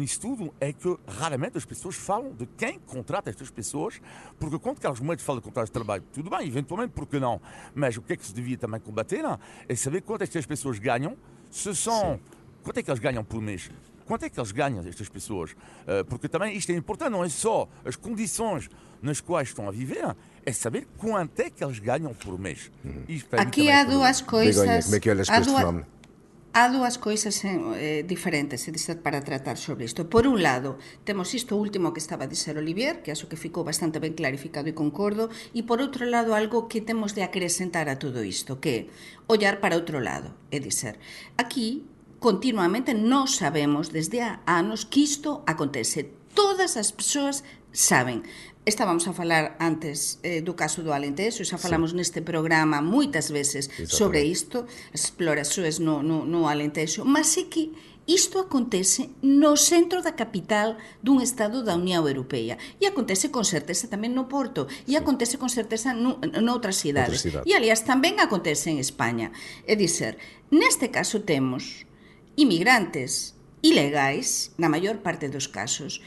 é 0.60 0.72
que 0.72 0.96
raramente 1.06 1.58
as 1.58 1.64
pessoas 1.64 1.96
falam 1.96 2.32
de 2.32 2.46
quem 2.46 2.78
contrata 2.78 3.30
estas 3.30 3.50
pessoas, 3.50 4.00
porque 4.38 4.58
quando 4.58 4.80
Carlos 4.80 5.00
Moedas 5.00 5.24
fala 5.24 5.40
de 5.40 5.44
contratos 5.44 5.70
de 5.70 5.74
trabalho, 5.74 6.02
tudo 6.12 6.30
bem, 6.30 6.46
eventualmente, 6.46 6.92
porque 6.94 7.18
não? 7.18 7.40
Mas 7.74 7.96
o 7.96 8.02
que 8.02 8.12
é 8.12 8.16
que 8.16 8.26
se 8.26 8.34
devia 8.34 8.56
também 8.56 8.80
combater 8.80 9.22
não? 9.22 9.38
é 9.68 9.74
saber 9.74 10.02
quanto 10.02 10.22
estas 10.22 10.46
pessoas 10.46 10.78
ganham, 10.78 11.16
se 11.50 11.74
são. 11.74 12.14
Sim. 12.14 12.20
Quanto 12.62 12.78
é 12.78 12.82
que 12.82 12.90
elas 12.90 13.00
ganham 13.00 13.24
por 13.24 13.40
mês? 13.40 13.70
Quanto 14.06 14.24
é 14.24 14.30
que 14.30 14.38
eles 14.38 14.52
ganham, 14.52 14.86
estas 14.86 15.08
pessoas? 15.08 15.54
Eh, 15.86 16.02
porque 16.04 16.28
também 16.28 16.56
isto 16.56 16.70
é 16.70 16.74
importante, 16.74 17.10
não 17.10 17.24
é 17.24 17.28
só 17.28 17.68
as 17.84 17.96
condições 17.96 18.68
nas 19.00 19.20
quais 19.20 19.48
estão 19.48 19.68
a 19.68 19.70
viver, 19.70 20.16
é 20.44 20.52
saber 20.52 20.86
quanto 20.98 21.40
é 21.40 21.50
que 21.50 21.62
eles 21.62 21.78
ganham 21.78 22.12
por 22.14 22.38
mês. 22.38 22.70
Uhum. 22.84 23.04
Aqui 23.32 23.70
há 23.70 23.84
duas 23.84 24.20
coisas. 24.20 24.62
Begonha, 24.62 24.82
como 24.82 24.96
é 24.96 25.00
que 25.00 25.10
olhas 25.10 25.26
para 25.28 25.40
este 25.40 25.54
fenómeno? 25.54 25.86
há 26.52 26.68
dúas 26.68 27.00
coisas 27.00 27.44
eh, 27.44 27.56
eh, 27.76 28.04
diferentes, 28.04 28.68
eh, 28.68 28.72
e 28.72 28.94
para 29.00 29.24
tratar 29.24 29.56
sobre 29.56 29.88
isto. 29.88 30.08
Por 30.08 30.28
un 30.28 30.44
lado, 30.44 30.76
temos 31.04 31.32
isto 31.32 31.56
último 31.56 31.92
que 31.96 32.00
estaba 32.00 32.24
a 32.24 32.32
dizer 32.32 32.60
Olivier, 32.60 33.00
que 33.00 33.10
acho 33.10 33.28
que 33.28 33.40
ficou 33.40 33.64
bastante 33.64 33.98
ben 33.98 34.12
clarificado 34.12 34.68
e 34.68 34.76
concordo, 34.76 35.32
e 35.56 35.64
por 35.64 35.80
outro 35.80 36.04
lado, 36.04 36.36
algo 36.36 36.68
que 36.68 36.84
temos 36.84 37.16
de 37.16 37.24
acrescentar 37.24 37.88
a 37.88 37.96
todo 37.96 38.20
isto, 38.20 38.60
que 38.60 38.68
é 38.68 38.80
ollar 39.32 39.64
para 39.64 39.80
outro 39.80 39.98
lado, 39.98 40.36
é 40.52 40.60
dizer, 40.60 41.00
aquí 41.40 41.88
continuamente 42.20 42.94
nós 42.94 43.40
sabemos 43.40 43.88
desde 43.88 44.20
há 44.20 44.44
anos 44.46 44.84
que 44.84 45.02
isto 45.02 45.42
acontece. 45.48 46.14
Todas 46.36 46.76
as 46.76 46.92
persoas 46.92 47.42
saben. 47.72 48.22
Estábamos 48.62 49.08
a 49.10 49.12
falar 49.12 49.58
antes 49.58 50.22
eh, 50.22 50.38
do 50.38 50.54
caso 50.54 50.86
do 50.86 50.94
Alentejo, 50.94 51.42
xa 51.42 51.58
falamos 51.58 51.90
sí. 51.90 51.98
neste 51.98 52.22
programa 52.22 52.78
moitas 52.78 53.26
veces 53.34 53.66
sobre 53.90 54.22
isto, 54.22 54.70
as 54.94 55.10
exploraxoes 55.10 55.82
no, 55.82 55.98
no, 55.98 56.22
no 56.22 56.46
Alentejo, 56.46 57.02
mas 57.02 57.34
é 57.34 57.50
que 57.50 57.74
isto 58.06 58.38
acontece 58.38 59.10
no 59.22 59.58
centro 59.58 60.02
da 60.02 60.14
capital 60.14 60.78
dun 61.02 61.22
estado 61.22 61.66
da 61.66 61.74
Unión 61.74 62.06
Europea 62.06 62.58
e 62.78 62.86
acontece 62.86 63.34
con 63.34 63.42
certeza 63.42 63.86
tamén 63.90 64.14
no 64.14 64.30
Porto 64.30 64.70
e 64.86 64.94
acontece 64.94 65.38
con 65.38 65.50
certeza 65.50 65.94
noutras 65.94 66.78
cidades 66.78 67.22
cidade. 67.22 67.46
e 67.46 67.54
aliás 67.54 67.82
tamén 67.82 68.18
acontece 68.18 68.70
en 68.70 68.82
España 68.82 69.30
é 69.66 69.74
dizer, 69.74 70.18
neste 70.50 70.90
caso 70.90 71.22
temos 71.26 71.86
imigrantes 72.34 73.38
ilegais 73.62 74.50
na 74.58 74.66
maior 74.66 74.98
parte 75.02 75.30
dos 75.30 75.46
casos 75.46 76.02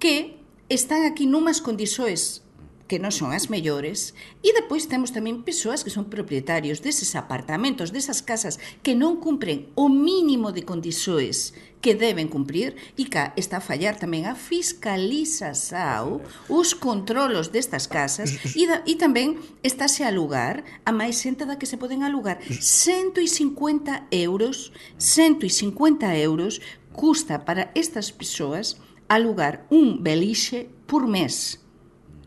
que 0.00 0.37
están 0.68 1.04
aquí 1.08 1.24
numas 1.26 1.60
condições 1.64 2.44
que 2.88 2.96
non 2.96 3.12
son 3.12 3.36
as 3.36 3.52
mellores, 3.52 4.16
e 4.40 4.56
depois 4.56 4.88
temos 4.88 5.12
tamén 5.12 5.44
persoas 5.44 5.84
que 5.84 5.92
son 5.92 6.08
propietarios 6.08 6.80
deses 6.80 7.12
apartamentos, 7.14 7.92
desas 7.92 8.24
casas 8.24 8.56
que 8.80 8.96
non 8.96 9.20
cumpren 9.20 9.68
o 9.76 9.92
mínimo 9.92 10.50
de 10.56 10.64
condições 10.64 11.52
que 11.84 11.94
deben 11.94 12.26
cumprir 12.26 12.74
e 12.96 13.06
cá 13.06 13.36
está 13.36 13.60
a 13.60 13.64
fallar 13.64 14.00
tamén 14.00 14.24
a 14.24 14.34
fiscalização, 14.34 16.24
os 16.48 16.72
controlos 16.72 17.52
destas 17.52 17.84
casas 17.86 18.34
e, 18.56 18.64
da, 18.64 18.80
e 18.88 18.96
tamén 18.96 19.36
estáse 19.60 20.02
a 20.02 20.10
alugar 20.10 20.64
a 20.88 20.90
máis 20.90 21.20
xente 21.20 21.44
da 21.44 21.60
que 21.60 21.68
se 21.68 21.76
poden 21.76 22.02
alugar. 22.02 22.40
150 22.40 24.08
euros 24.10 24.72
150 24.96 26.08
euros 26.18 26.58
custa 26.96 27.44
para 27.44 27.70
estas 27.76 28.10
persoas 28.10 28.80
alugar 29.08 29.66
un 29.70 30.02
beliche 30.02 30.68
por 30.86 31.06
mês 31.06 31.60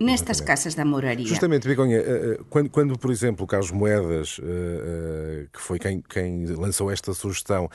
nestas 0.01 0.37
Exatamente. 0.37 0.47
casas 0.47 0.75
da 0.75 0.83
moraria. 0.83 1.25
Justamente, 1.25 1.67
Begonha, 1.67 1.97
eh, 1.97 2.01
eh, 2.01 2.39
quando, 2.49 2.69
quando, 2.69 2.97
por 2.97 3.11
exemplo, 3.11 3.45
Carlos 3.45 3.71
Moedas, 3.71 4.39
eh, 4.43 5.47
que 5.53 5.61
foi 5.61 5.77
quem, 5.77 6.01
quem 6.01 6.45
lançou 6.47 6.91
esta 6.91 7.13
sugestão, 7.13 7.69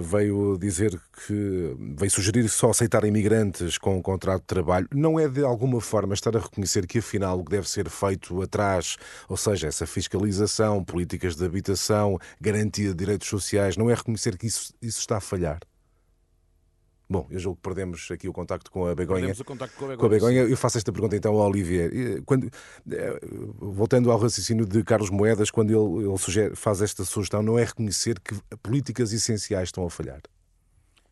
veio 0.00 0.56
dizer 0.58 0.98
que 1.26 1.76
veio 1.96 2.10
sugerir 2.10 2.48
só 2.48 2.70
aceitar 2.70 3.04
imigrantes 3.04 3.76
com 3.76 3.96
um 3.96 4.02
contrato 4.02 4.40
de 4.40 4.46
trabalho, 4.46 4.88
não 4.94 5.20
é 5.20 5.28
de 5.28 5.44
alguma 5.44 5.80
forma 5.80 6.14
estar 6.14 6.34
a 6.36 6.40
reconhecer 6.40 6.86
que 6.86 6.98
afinal 6.98 7.38
o 7.38 7.44
que 7.44 7.50
deve 7.50 7.68
ser 7.68 7.88
feito 7.90 8.40
atrás, 8.40 8.96
ou 9.28 9.36
seja, 9.36 9.68
essa 9.68 9.86
fiscalização, 9.86 10.82
políticas 10.82 11.36
de 11.36 11.44
habitação, 11.44 12.18
garantia 12.40 12.88
de 12.88 12.94
direitos 12.94 13.28
sociais, 13.28 13.76
não 13.76 13.90
é 13.90 13.94
reconhecer 13.94 14.36
que 14.38 14.46
isso, 14.46 14.72
isso 14.80 15.00
está 15.00 15.18
a 15.18 15.20
falhar? 15.20 15.60
Bom, 17.10 17.26
eu 17.30 17.38
julgo 17.38 17.56
que 17.56 17.62
perdemos 17.62 18.10
aqui 18.10 18.28
o 18.28 18.32
contacto 18.34 18.70
com 18.70 18.86
a 18.86 18.94
Begonha. 18.94 19.20
Perdemos 19.20 19.40
o 19.40 19.44
contacto 19.44 19.76
com 19.78 19.86
a 19.86 19.88
Begonha. 19.88 19.98
Com 19.98 20.06
a 20.06 20.08
Begonha. 20.10 20.40
Eu 20.42 20.56
faço 20.58 20.76
esta 20.76 20.92
pergunta 20.92 21.16
então 21.16 21.34
ao 21.34 21.48
Olivier. 21.48 21.90
Quando, 22.26 22.50
eh, 22.90 23.20
voltando 23.58 24.12
ao 24.12 24.18
raciocínio 24.18 24.66
de 24.66 24.84
Carlos 24.84 25.08
Moedas, 25.08 25.50
quando 25.50 25.70
ele, 25.70 26.06
ele 26.06 26.18
sugere, 26.18 26.54
faz 26.54 26.82
esta 26.82 27.06
sugestão, 27.06 27.42
não 27.42 27.58
é 27.58 27.64
reconhecer 27.64 28.20
que 28.20 28.34
políticas 28.62 29.12
essenciais 29.14 29.68
estão 29.68 29.86
a 29.86 29.90
falhar? 29.90 30.20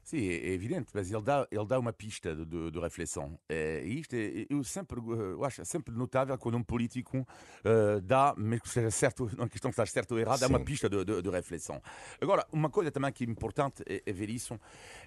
Sim, 0.06 0.28
é, 0.28 0.34
é 0.34 0.52
evidente, 0.52 0.90
mas 0.94 1.10
ele 1.10 1.22
dá, 1.22 1.48
ele 1.50 1.66
dá 1.66 1.80
uma 1.80 1.92
pista 1.92 2.32
de, 2.32 2.44
de, 2.44 2.70
de 2.70 2.78
reflexão. 2.78 3.36
É, 3.48 3.82
isto 3.82 4.14
é, 4.14 4.46
eu 4.48 4.62
sempre 4.62 5.00
eu 5.00 5.44
acho 5.44 5.64
sempre 5.64 5.92
notável 5.92 6.38
quando 6.38 6.56
um 6.56 6.62
político 6.62 7.18
uh, 7.18 8.00
dá, 8.02 8.32
mesmo 8.36 8.62
que 8.62 8.68
seja 8.68 8.90
certo, 8.92 9.28
não 9.36 9.46
é 9.46 9.48
questão 9.48 9.68
de 9.68 9.72
estar 9.72 9.88
certo 9.88 10.12
ou 10.12 10.20
errado, 10.20 10.38
dá 10.38 10.46
uma 10.46 10.60
pista 10.60 10.88
de, 10.88 11.04
de, 11.04 11.22
de, 11.22 11.28
reflexão. 11.28 11.82
Agora, 12.20 12.46
uma 12.52 12.70
coisa 12.70 12.92
também 12.92 13.10
que 13.12 13.24
é 13.24 13.26
importante 13.26 13.82
é, 13.84 14.00
é 14.06 14.12
ver 14.12 14.30
isso, 14.30 14.60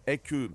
é 0.06 0.18
que 0.18 0.52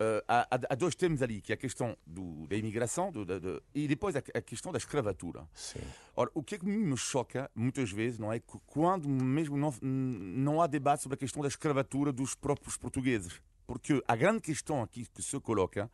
Uh, 0.00 0.22
há, 0.28 0.46
há, 0.52 0.74
dois 0.76 0.94
temas 0.94 1.22
ali, 1.22 1.40
que 1.40 1.50
é 1.52 1.54
a 1.54 1.56
questão 1.56 1.96
do, 2.06 2.46
da 2.46 2.54
imigração 2.54 3.10
do, 3.10 3.24
do, 3.24 3.60
e 3.74 3.88
depois 3.88 4.14
a, 4.14 4.20
a, 4.20 4.40
questão 4.40 4.70
da 4.70 4.78
escravatura. 4.78 5.44
Sim. 5.52 5.80
Ora, 6.14 6.30
o 6.34 6.42
que 6.42 6.54
é 6.54 6.58
que 6.58 6.66
me 6.66 6.96
choca 6.96 7.50
muitas 7.52 7.90
vezes, 7.90 8.16
não 8.16 8.32
é? 8.32 8.38
Que 8.38 8.60
quando 8.64 9.08
mesmo 9.08 9.56
não, 9.56 9.74
não 9.82 10.62
há 10.62 10.68
debate 10.68 11.02
sobre 11.02 11.16
a 11.16 11.18
questão 11.18 11.42
da 11.42 11.48
escravatura 11.48 12.12
dos 12.12 12.36
próprios 12.36 12.76
portugueses. 12.76 13.40
Porque 13.66 14.00
a 14.06 14.14
grande 14.14 14.40
questão 14.40 14.82
aqui 14.82 15.04
que 15.12 15.20
se 15.20 15.38
coloca 15.40 15.90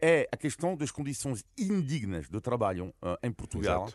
é 0.00 0.28
a 0.30 0.36
questão 0.36 0.76
das 0.76 0.92
condições 0.92 1.44
indignas 1.58 2.28
de 2.28 2.40
trabalho 2.40 2.94
uh, 3.02 3.18
em 3.24 3.32
Portugal, 3.32 3.92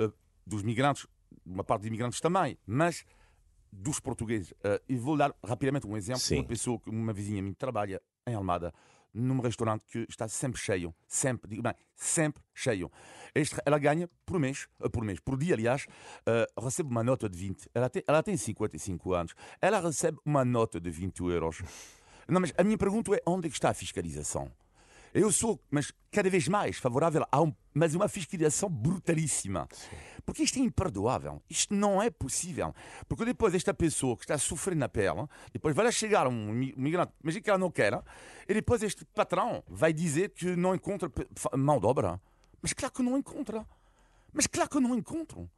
uh, 0.00 0.12
dos 0.44 0.64
migrantes, 0.64 1.06
uma 1.46 1.62
parte 1.62 1.82
dos 1.82 1.86
imigrantes 1.88 2.20
também, 2.20 2.58
mas 2.66 3.04
dos 3.70 4.00
portugueses. 4.00 4.52
E 4.88 4.96
vou 4.96 5.16
dar 5.16 5.32
rapidamente 5.44 5.86
um 5.86 5.96
exemplo. 5.96 6.20
Sim. 6.20 6.38
Uma 6.38 6.44
pessoa, 6.44 6.80
uma 6.86 7.12
vizinha 7.12 7.40
minha, 7.40 7.54
trabalha 7.54 8.02
em 8.28 8.34
Almada, 8.34 8.72
num 9.12 9.40
restaurante 9.40 9.84
que 9.86 10.06
está 10.08 10.28
sempre 10.28 10.60
cheio, 10.60 10.94
sempre, 11.06 11.48
digo 11.50 11.62
bem, 11.62 11.74
sempre 11.94 12.42
cheio. 12.54 12.90
Este, 13.34 13.56
ela 13.64 13.78
ganha 13.78 14.08
por 14.24 14.38
mês, 14.38 14.66
uh, 14.80 14.90
por 14.90 15.04
mês, 15.04 15.20
por 15.20 15.36
dia, 15.36 15.54
aliás, 15.54 15.86
uh, 16.26 16.62
recebe 16.62 16.90
uma 16.90 17.02
nota 17.02 17.28
de 17.28 17.36
20. 17.36 17.70
Ela 17.74 17.88
tem, 17.88 18.02
ela 18.06 18.22
tem 18.22 18.36
55 18.36 19.12
anos. 19.12 19.34
Ela 19.60 19.80
recebe 19.80 20.18
uma 20.24 20.44
nota 20.44 20.80
de 20.80 20.90
20 20.90 21.20
euros. 21.20 21.62
Não, 22.28 22.40
mas 22.40 22.52
a 22.56 22.62
minha 22.62 22.78
pergunta 22.78 23.14
é 23.14 23.22
onde 23.26 23.46
é 23.46 23.50
que 23.50 23.56
está 23.56 23.70
a 23.70 23.74
fiscalização? 23.74 24.50
Eu 25.14 25.32
sou, 25.32 25.60
mas 25.70 25.92
cada 26.10 26.28
vez 26.28 26.48
mais 26.48 26.76
favorável 26.78 27.24
a 27.30 27.42
um, 27.42 27.52
mas 27.72 27.94
uma 27.94 28.08
fiscalização 28.08 28.68
brutalíssima. 28.68 29.68
Sim. 29.72 29.96
Porque 30.24 30.42
isto 30.42 30.58
é 30.58 30.62
imperdoável. 30.62 31.42
Isto 31.48 31.74
não 31.74 32.02
é 32.02 32.10
possível. 32.10 32.74
Porque 33.08 33.24
depois 33.24 33.54
esta 33.54 33.72
pessoa 33.72 34.16
que 34.16 34.24
está 34.24 34.34
a 34.34 34.38
sofrer 34.38 34.76
na 34.76 34.88
pele, 34.88 35.26
depois 35.52 35.74
vai 35.74 35.86
lá 35.86 35.90
chegar 35.90 36.26
um 36.28 36.52
migrante, 36.52 37.12
imagina 37.22 37.42
que 37.42 37.50
ela 37.50 37.58
não 37.58 37.70
quer, 37.70 38.02
e 38.48 38.54
depois 38.54 38.82
este 38.82 39.04
patrão 39.06 39.62
vai 39.66 39.92
dizer 39.92 40.30
que 40.30 40.56
não 40.56 40.74
encontra 40.74 41.10
mão 41.56 41.80
de 41.80 41.86
obra. 41.86 42.20
Mas 42.60 42.72
claro 42.72 42.92
que 42.92 43.02
não 43.02 43.16
encontra. 43.16 43.66
Mas 44.32 44.46
claro 44.46 44.68
que 44.68 44.80
não 44.80 44.94
encontram. 44.94 45.48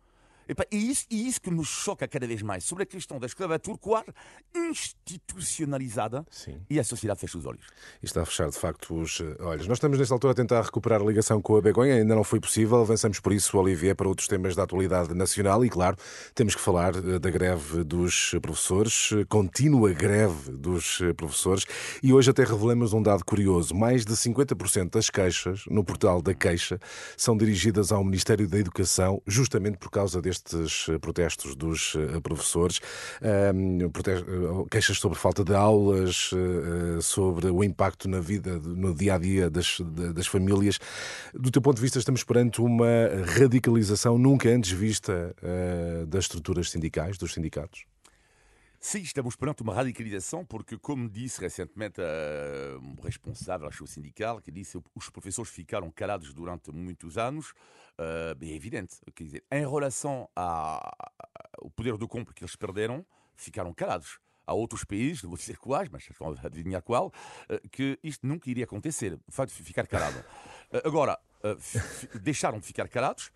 E 0.71 0.91
isso, 0.91 1.07
e 1.11 1.29
isso 1.29 1.41
que 1.41 1.51
me 1.51 1.65
choca 1.65 2.07
cada 2.09 2.27
vez 2.27 2.43
mais 2.43 2.65
sobre 2.65 2.85
a 2.85 2.87
questão 2.87 3.19
da 3.19 3.27
escravatura 3.27 3.79
quase 3.79 4.07
institucionalizada 4.55 6.27
Sim. 6.31 6.61
e 6.69 6.79
a 6.79 6.85
sociedade 6.85 7.21
fecha 7.21 7.39
os 7.39 7.47
olhos. 7.47 7.67
E 8.03 8.07
está 8.07 8.23
a 8.23 8.27
fechar, 8.27 8.51
de 8.51 8.59
facto, 8.59 8.95
os 8.95 9.21
eh, 9.21 9.37
olhos. 9.41 9.67
Nós 9.67 9.77
estamos, 9.77 9.99
nesta 9.99 10.15
altura, 10.15 10.33
a 10.33 10.37
tentar 10.37 10.63
recuperar 10.63 11.01
a 11.01 11.05
ligação 11.05 11.41
com 11.41 11.57
a 11.57 11.61
Begonha, 11.61 11.95
ainda 11.95 12.15
não 12.15 12.25
foi 12.25 12.41
possível. 12.41 12.81
Avançamos 12.81 13.21
por 13.21 13.33
isso, 13.33 13.57
Olivier, 13.59 13.95
para 13.95 14.09
outros 14.09 14.27
temas 14.29 14.55
da 14.57 14.63
atualidade 14.63 15.15
nacional 15.15 15.65
e, 15.65 15.71
claro, 15.71 15.97
temos 16.35 16.55
que 16.55 16.61
falar 16.61 16.95
eh, 16.97 17.19
da 17.19 17.31
greve 17.31 17.85
dos 17.85 18.35
professores, 18.43 19.11
contínua 19.29 19.93
greve 19.93 20.53
dos 20.53 21.01
eh, 21.01 21.13
professores. 21.13 21.65
E 22.03 22.13
hoje 22.13 22.31
até 22.31 22.45
revelamos 22.45 22.93
um 22.93 23.03
dado 23.03 23.25
curioso: 23.25 23.75
mais 23.75 24.05
de 24.05 24.13
50% 24.13 24.91
das 24.91 25.11
queixas 25.11 25.65
no 25.67 25.85
portal 25.85 26.23
da 26.23 26.35
Queixa 26.35 26.79
são 27.17 27.37
dirigidas 27.37 27.93
ao 27.93 28.03
Ministério 28.05 28.49
da 28.49 28.59
Educação, 28.59 29.23
justamente 29.27 29.79
por 29.79 29.91
causa 29.91 30.21
deste 30.21 30.40
eh, 30.89 30.99
protestos 30.99 31.55
dos 31.55 31.95
eh, 31.97 32.21
professores, 32.21 32.81
eh, 33.21 33.53
queixas 34.71 34.99
sobre 34.99 35.19
falta 35.19 35.45
de 35.45 35.55
aulas, 35.55 36.31
sobre 37.03 37.49
o 37.51 37.63
impacto 37.63 38.09
na 38.09 38.21
vida, 38.21 38.59
no 38.59 38.95
dia 38.95 39.15
a 39.15 39.19
dia 39.19 39.51
das, 39.51 39.81
das 40.15 40.27
famílias. 40.27 40.79
Do 41.35 41.51
teu 41.51 41.63
ponto 41.63 41.77
de 41.77 41.83
vista, 41.83 41.99
estamos 41.99 42.25
perante 42.25 42.61
uma 42.61 42.87
radicalização 43.37 44.19
nunca 44.19 44.49
antes 44.49 44.71
vista 44.71 45.35
das 46.09 46.25
estruturas 46.25 46.71
sindicais, 46.71 47.19
dos 47.19 47.35
sindicatos? 47.35 47.85
Sim, 48.83 49.03
estamos 49.03 49.37
perante 49.37 49.63
uma 49.63 49.75
radicalização, 49.75 50.43
porque, 50.43 50.79
como 50.79 51.07
disse 51.07 51.39
recentemente 51.39 52.01
um 52.81 52.95
responsável, 53.03 53.69
acho, 53.69 53.87
sindical, 53.87 54.41
que 54.41 54.51
disse 54.51 54.81
que 54.81 54.91
os 54.95 55.11
professores 55.11 55.51
ficaram 55.51 55.91
calados 55.91 56.33
durante 56.33 56.73
muitos 56.73 57.19
anos, 57.19 57.53
uh, 58.01 58.45
é 58.45 58.55
evidente. 58.55 58.97
Quer 59.15 59.25
dizer, 59.25 59.45
em 59.51 59.69
relação 59.69 60.29
ao 60.35 61.71
poder 61.77 61.97
do 61.97 62.09
compra 62.09 62.35
que 62.35 62.43
eles 62.43 62.57
perderam, 62.57 63.05
ficaram 63.37 63.73
calados. 63.73 64.19
Há 64.47 64.55
outros 64.55 64.85
países, 64.85 65.23
não 65.23 65.31
vou 65.31 65.39
dizer 65.39 65.59
quais, 65.59 65.89
mas 65.89 66.09
estão 66.11 66.29
a 66.29 66.47
adivinhar 66.47 66.83
qual, 66.83 67.09
uh, 67.09 67.69
que 67.69 67.99
isto 68.03 68.27
nunca 68.27 68.51
iria 68.51 68.65
acontecer, 68.65 69.19
o 69.29 69.33
facto 69.33 69.55
de 69.55 69.63
ficar 69.63 69.87
calado. 69.87 70.19
Uh, 70.73 70.81
agora, 70.89 71.19
deixaram 72.21 72.59
de 72.59 72.67
ficar 72.67 72.89
calados. 72.89 73.31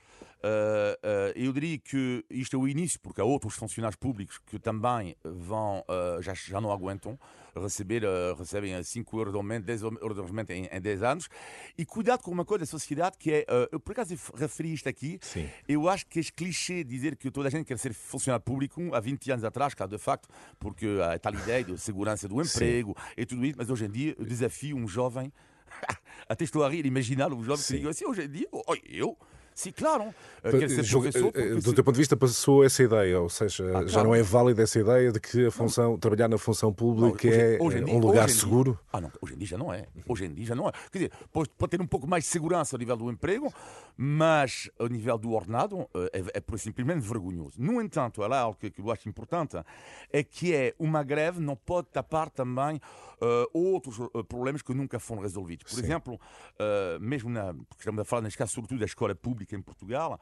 Eu 1.34 1.52
diria 1.52 1.78
que 1.78 2.24
isto 2.30 2.56
é 2.56 2.58
o 2.58 2.68
início, 2.68 3.00
porque 3.00 3.20
há 3.20 3.24
outros 3.24 3.54
funcionários 3.54 3.96
públicos 3.96 4.38
que 4.38 4.58
também 4.58 5.16
vão, 5.24 5.84
já, 6.20 6.34
já 6.34 6.60
não 6.60 6.70
aguentam 6.70 7.18
receber, 7.60 8.04
uh, 8.04 8.34
recebem 8.36 8.80
5 8.82 9.18
euros 9.18 9.32
de 9.32 9.36
aumento, 9.36 9.64
10 9.64 9.82
euros 9.82 10.14
de 10.14 10.20
aumento 10.20 10.50
em, 10.50 10.68
em 10.70 10.80
10 10.80 11.02
anos. 11.02 11.28
E 11.76 11.84
cuidado 11.84 12.22
com 12.22 12.30
uma 12.30 12.44
coisa 12.44 12.64
da 12.64 12.66
sociedade 12.66 13.16
que 13.18 13.32
é, 13.32 13.40
uh, 13.42 13.68
eu 13.72 13.80
por 13.80 13.92
acaso 13.92 14.14
referi 14.34 14.72
isto 14.72 14.88
aqui, 14.88 15.18
Sim. 15.22 15.48
eu 15.68 15.88
acho 15.88 16.06
que 16.06 16.20
é 16.20 16.22
clichê 16.22 16.84
dizer 16.84 17.16
que 17.16 17.30
toda 17.30 17.48
a 17.48 17.50
gente 17.50 17.66
quer 17.66 17.78
ser 17.78 17.92
funcionário 17.94 18.44
público 18.44 18.94
há 18.94 19.00
20 19.00 19.32
anos 19.32 19.44
atrás, 19.44 19.74
cá 19.74 19.86
de 19.86 19.98
facto, 19.98 20.28
porque 20.58 20.86
há 21.02 21.18
tal 21.18 21.34
ideia 21.34 21.64
de 21.64 21.78
segurança 21.78 22.28
do 22.28 22.40
emprego 22.40 22.94
Sim. 22.96 23.12
e 23.16 23.26
tudo 23.26 23.44
isso, 23.44 23.56
mas 23.58 23.70
hoje 23.70 23.84
em 23.86 23.90
dia 23.90 24.14
eu 24.18 24.24
desafio 24.24 24.76
um 24.76 24.86
jovem 24.88 25.32
até 26.28 26.44
estou 26.44 26.64
a 26.64 26.68
rir, 26.68 26.86
imaginar 26.86 27.32
um 27.32 27.42
jovem 27.42 27.62
Sim. 27.62 27.74
que 27.74 27.78
diga 27.80 27.90
assim, 27.90 28.06
hoje 28.06 28.24
em 28.24 28.28
dia, 28.28 28.48
eu 28.84 29.16
Sim, 29.54 29.70
claro. 29.70 30.12
Quer 30.42 30.68
ser 30.68 30.90
professor. 30.90 31.32
Eh, 31.34 31.54
do 31.54 31.72
teu 31.72 31.84
ponto 31.84 31.94
de 31.94 32.00
vista, 32.00 32.16
passou 32.16 32.64
essa 32.64 32.82
ideia, 32.82 33.20
ou 33.20 33.28
seja, 33.28 33.64
ah, 33.78 33.86
já 33.86 34.02
não 34.02 34.12
é 34.12 34.20
válida 34.20 34.62
essa 34.62 34.80
ideia 34.80 35.12
de 35.12 35.20
que 35.20 35.46
a 35.46 35.50
função, 35.50 35.92
não. 35.92 35.98
trabalhar 35.98 36.28
na 36.28 36.36
função 36.36 36.72
pública 36.72 37.28
não, 37.28 37.66
hoje, 37.66 37.78
é 37.78 37.82
dia, 37.82 37.94
um 37.94 37.98
lugar 37.98 38.28
seguro? 38.28 38.76
ah, 38.92 39.00
não, 39.00 39.12
hoje 39.22 39.34
em 39.34 39.38
dia 39.38 39.46
já 39.46 39.58
não 39.58 39.72
é. 39.72 39.86
Hoje 40.08 40.24
em 40.24 40.34
dia 40.34 40.46
já 40.46 40.54
não 40.56 40.68
é. 40.68 40.72
Quer 40.90 40.98
dizer, 40.98 41.12
pode, 41.32 41.50
pode 41.56 41.70
ter 41.70 41.80
um 41.80 41.86
pouco 41.86 42.06
mais 42.06 42.24
de 42.24 42.30
segurança 42.30 42.74
ao 42.74 42.80
nível 42.80 42.96
do 42.96 43.08
emprego, 43.08 43.54
mas 43.96 44.68
ao 44.76 44.88
nível 44.88 45.16
do 45.16 45.30
ordenado 45.30 45.88
eh, 45.94 46.22
é, 46.34 46.38
é 46.38 46.56
simplesmente 46.56 47.00
vergonhoso. 47.00 47.54
No 47.56 47.80
entanto, 47.80 48.24
há 48.24 48.38
algo 48.38 48.58
que, 48.58 48.70
que 48.70 48.80
eu 48.80 48.90
acho 48.90 49.08
importante, 49.08 49.56
é 50.12 50.24
que 50.24 50.52
é 50.52 50.74
uma 50.80 51.04
greve 51.04 51.40
não 51.40 51.54
pode 51.54 51.88
tapar 51.88 52.28
também 52.28 52.80
uh, 53.20 53.48
outros 53.52 53.98
problemas 54.28 54.62
que 54.62 54.74
nunca 54.74 54.98
foram 54.98 55.22
resolvidos. 55.22 55.64
Por 55.64 55.78
Sim. 55.78 55.84
exemplo, 55.84 56.14
uh, 56.14 57.00
mesmo 57.00 57.30
na, 57.30 57.54
porque 57.54 57.80
estamos 57.80 58.00
a 58.00 58.04
falar 58.04 58.22
neste 58.22 58.38
caso 58.38 58.52
sobretudo 58.52 58.80
da 58.80 58.86
escola 58.86 59.14
pública 59.14 59.43
em 59.52 59.62
Portugal, 59.62 60.20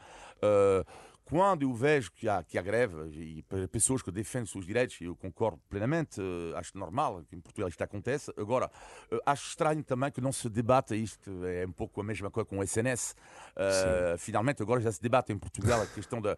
quando 1.25 1.63
eu 1.63 1.73
vejo 1.73 2.13
que 2.13 2.29
há, 2.29 2.43
que 2.43 2.59
há 2.59 2.63
greve 2.63 2.95
e 3.13 3.43
pessoas 3.69 4.03
que 4.03 4.11
defendem 4.11 4.45
os 4.45 4.51
seus 4.51 4.67
direitos, 4.67 5.01
eu 5.01 5.15
concordo 5.17 5.61
plenamente, 5.69 6.21
uh, 6.21 6.57
acho 6.57 6.77
normal 6.77 7.23
que 7.29 7.37
em 7.37 7.41
Portugal 7.41 7.69
isto 7.69 7.83
acontece. 7.83 8.33
Agora, 8.37 8.71
uh, 9.11 9.19
acho 9.25 9.49
estranho 9.49 9.83
também 9.83 10.11
que 10.11 10.21
não 10.21 10.33
se 10.33 10.49
debata 10.49 10.95
isto, 10.97 11.31
é 11.45 11.67
um 11.67 11.73
pouco 11.73 12.01
a 12.01 12.05
mesma 12.05 12.31
coisa 12.31 12.49
com 12.49 12.59
o 12.59 12.63
SNS. 12.63 13.15
Uh, 13.57 14.19
finalmente, 14.19 14.63
agora 14.63 14.81
já 14.81 14.91
se 14.91 15.01
debate 15.01 15.33
em 15.33 15.39
Portugal 15.39 15.83
a 15.83 15.87
questão 15.87 16.21
da, 16.21 16.37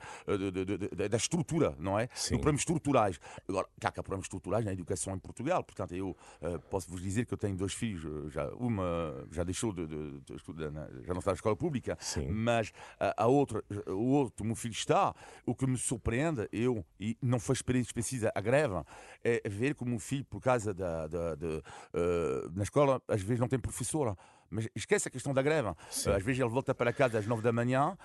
da, 0.96 1.08
da 1.08 1.16
estrutura, 1.16 1.74
não 1.78 1.98
é? 1.98 2.08
Sim. 2.14 2.34
problemas 2.34 2.60
estruturais. 2.60 3.18
Agora, 3.48 3.66
claro 3.80 3.94
que 3.94 4.00
há 4.00 4.02
problemas 4.02 4.26
estruturais 4.26 4.64
na 4.64 4.72
educação 4.72 5.14
em 5.14 5.18
Portugal, 5.18 5.64
portanto, 5.64 5.94
eu 5.94 6.16
posso 6.70 6.90
vos 6.90 7.02
dizer 7.02 7.26
que 7.26 7.34
eu 7.34 7.38
tenho 7.38 7.56
dois 7.56 7.72
filhos, 7.72 8.32
já, 8.32 8.48
uma 8.54 9.26
já 9.30 9.44
deixou 9.44 9.72
de, 9.72 9.86
de, 9.86 10.20
de 10.20 10.34
estudar, 10.34 10.70
já 11.02 11.12
não 11.12 11.18
está 11.18 11.30
na 11.30 11.36
escola 11.36 11.56
pública, 11.56 11.96
Sim. 12.00 12.28
mas 12.28 12.72
a 12.98 13.26
outra, 13.26 13.62
o 13.88 14.10
outro, 14.10 14.44
meu 14.44 14.54
filho 14.54 14.73
está. 14.78 15.14
O 15.46 15.54
que 15.54 15.66
me 15.66 15.76
surpreende, 15.76 16.48
eu, 16.52 16.84
e 16.98 17.16
não 17.22 17.38
foi 17.38 17.54
precisa 17.92 18.32
a 18.34 18.40
greve, 18.40 18.74
é 19.22 19.48
ver 19.48 19.74
como 19.74 19.94
um 19.94 19.98
filho, 19.98 20.24
por 20.24 20.40
causa 20.40 20.74
da, 20.74 21.06
da, 21.06 21.34
da 21.34 21.46
uh, 21.48 22.50
na 22.54 22.62
escola, 22.62 23.00
às 23.08 23.22
vezes 23.22 23.40
não 23.40 23.48
tem 23.48 23.58
professora. 23.58 24.16
Mas 24.54 24.68
esquece 24.74 25.08
a 25.08 25.10
questão 25.10 25.34
da 25.34 25.42
greve. 25.42 25.72
Sim. 25.90 26.10
Às 26.10 26.22
vezes 26.22 26.40
ele 26.40 26.50
volta 26.50 26.74
para 26.74 26.92
casa 26.92 27.18
às 27.18 27.26
nove 27.26 27.42
da 27.42 27.52
manhã. 27.52 27.96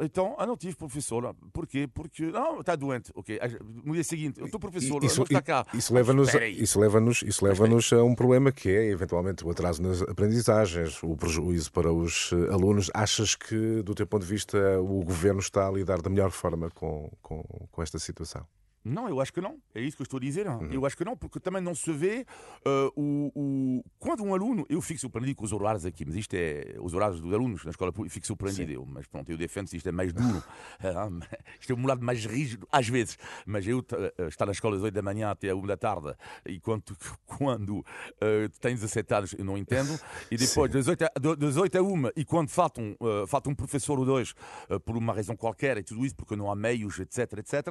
Então, 0.00 0.34
ah, 0.38 0.46
não 0.46 0.56
tive 0.56 0.76
professora. 0.76 1.34
Porquê? 1.52 1.86
Porque, 1.86 2.26
não, 2.26 2.60
está 2.60 2.74
doente. 2.76 3.10
Ok. 3.14 3.38
No 3.84 3.94
dia 3.94 4.04
seguinte, 4.04 4.40
eu 4.40 4.46
estou 4.46 4.60
professor, 4.60 5.02
isso, 5.04 5.18
não 5.18 5.24
está 5.24 5.42
cá. 5.42 5.66
Isso 5.72 5.92
leva-nos 5.94 6.30
isso 6.34 6.78
leva 6.78 7.00
isso 7.24 7.44
leva 7.44 7.66
a 7.66 8.04
um 8.04 8.14
problema 8.14 8.52
que 8.52 8.68
é, 8.68 8.90
eventualmente, 8.90 9.44
o 9.44 9.50
atraso 9.50 9.82
nas 9.82 10.02
aprendizagens, 10.02 11.02
o 11.02 11.16
prejuízo 11.16 11.72
para 11.72 11.92
os 11.92 12.32
eh, 12.32 12.52
alunos. 12.52 12.90
Achas 12.94 13.34
que, 13.34 13.82
do 13.82 13.94
teu 13.94 14.06
ponto 14.06 14.22
de 14.22 14.28
vista, 14.28 14.58
o 14.80 15.02
governo 15.04 15.40
está 15.40 15.68
a 15.68 15.70
lidar 15.70 16.02
da 16.02 16.10
melhor 16.10 16.30
forma 16.30 16.70
com, 16.70 17.10
com, 17.22 17.42
com 17.70 17.82
esta 17.82 17.98
situação? 17.98 18.46
Não, 18.84 19.08
eu 19.08 19.20
acho 19.20 19.32
que 19.32 19.40
não. 19.40 19.58
É 19.74 19.80
isso 19.80 19.96
que 19.96 20.02
eu 20.02 20.04
estou 20.04 20.16
a 20.16 20.20
dizer. 20.20 20.46
Uhum. 20.46 20.72
Eu 20.72 20.86
acho 20.86 20.96
que 20.96 21.04
não, 21.04 21.14
porque 21.14 21.38
também 21.38 21.60
não 21.60 21.74
se 21.74 21.92
vê 21.92 22.26
uh, 22.66 22.92
o, 22.96 23.30
o, 23.34 23.84
Quando 23.98 24.24
um 24.24 24.34
aluno. 24.34 24.64
Eu 24.70 24.80
fico 24.80 24.98
surpreendido 25.00 25.36
com 25.36 25.44
os 25.44 25.52
horários 25.52 25.84
aqui, 25.84 26.04
mas 26.04 26.14
isto 26.16 26.34
é. 26.34 26.76
Os 26.80 26.94
horários 26.94 27.20
dos 27.20 27.32
alunos 27.32 27.64
na 27.64 27.70
escola 27.70 27.92
pública, 27.92 28.14
fico 28.14 28.26
surpreendido. 28.26 28.72
Eu, 28.72 28.86
mas 28.86 29.06
pronto, 29.06 29.30
eu 29.30 29.36
defendo 29.36 29.66
se 29.66 29.76
isto 29.76 29.88
é 29.88 29.92
mais 29.92 30.12
duro. 30.12 30.42
isto 31.60 31.72
é 31.72 31.76
um 31.76 31.86
lado 31.86 32.02
mais 32.02 32.24
rígido, 32.24 32.66
às 32.72 32.88
vezes. 32.88 33.18
Mas 33.44 33.66
eu 33.66 33.80
uh, 33.80 34.28
estar 34.28 34.46
na 34.46 34.52
escola 34.52 34.76
às 34.76 34.82
8 34.82 34.94
da 34.94 35.02
manhã 35.02 35.30
até 35.30 35.50
a 35.50 35.56
1 35.56 35.66
da 35.66 35.76
tarde, 35.76 36.14
e 36.46 36.58
quando, 36.60 36.82
quando 37.26 37.78
uh, 37.78 38.48
tens 38.60 38.80
17 38.80 39.14
anos, 39.14 39.34
eu 39.34 39.44
não 39.44 39.58
entendo. 39.58 40.00
E 40.30 40.36
depois, 40.38 40.72
das 40.72 40.88
8, 40.88 41.04
a, 41.04 41.36
das 41.36 41.56
8 41.58 41.78
a 41.78 41.82
1, 41.82 42.02
e 42.16 42.24
quando 42.24 42.48
falta 42.48 42.80
um, 42.80 42.96
falta 43.26 43.50
um 43.50 43.54
professor 43.54 43.98
ou 43.98 44.06
dois, 44.06 44.34
por 44.84 44.96
uma 44.96 45.12
razão 45.12 45.36
qualquer, 45.36 45.76
e 45.76 45.82
tudo 45.82 46.04
isso, 46.04 46.16
porque 46.16 46.34
não 46.34 46.50
há 46.50 46.56
meios, 46.56 46.98
etc, 46.98 47.38
etc, 47.38 47.66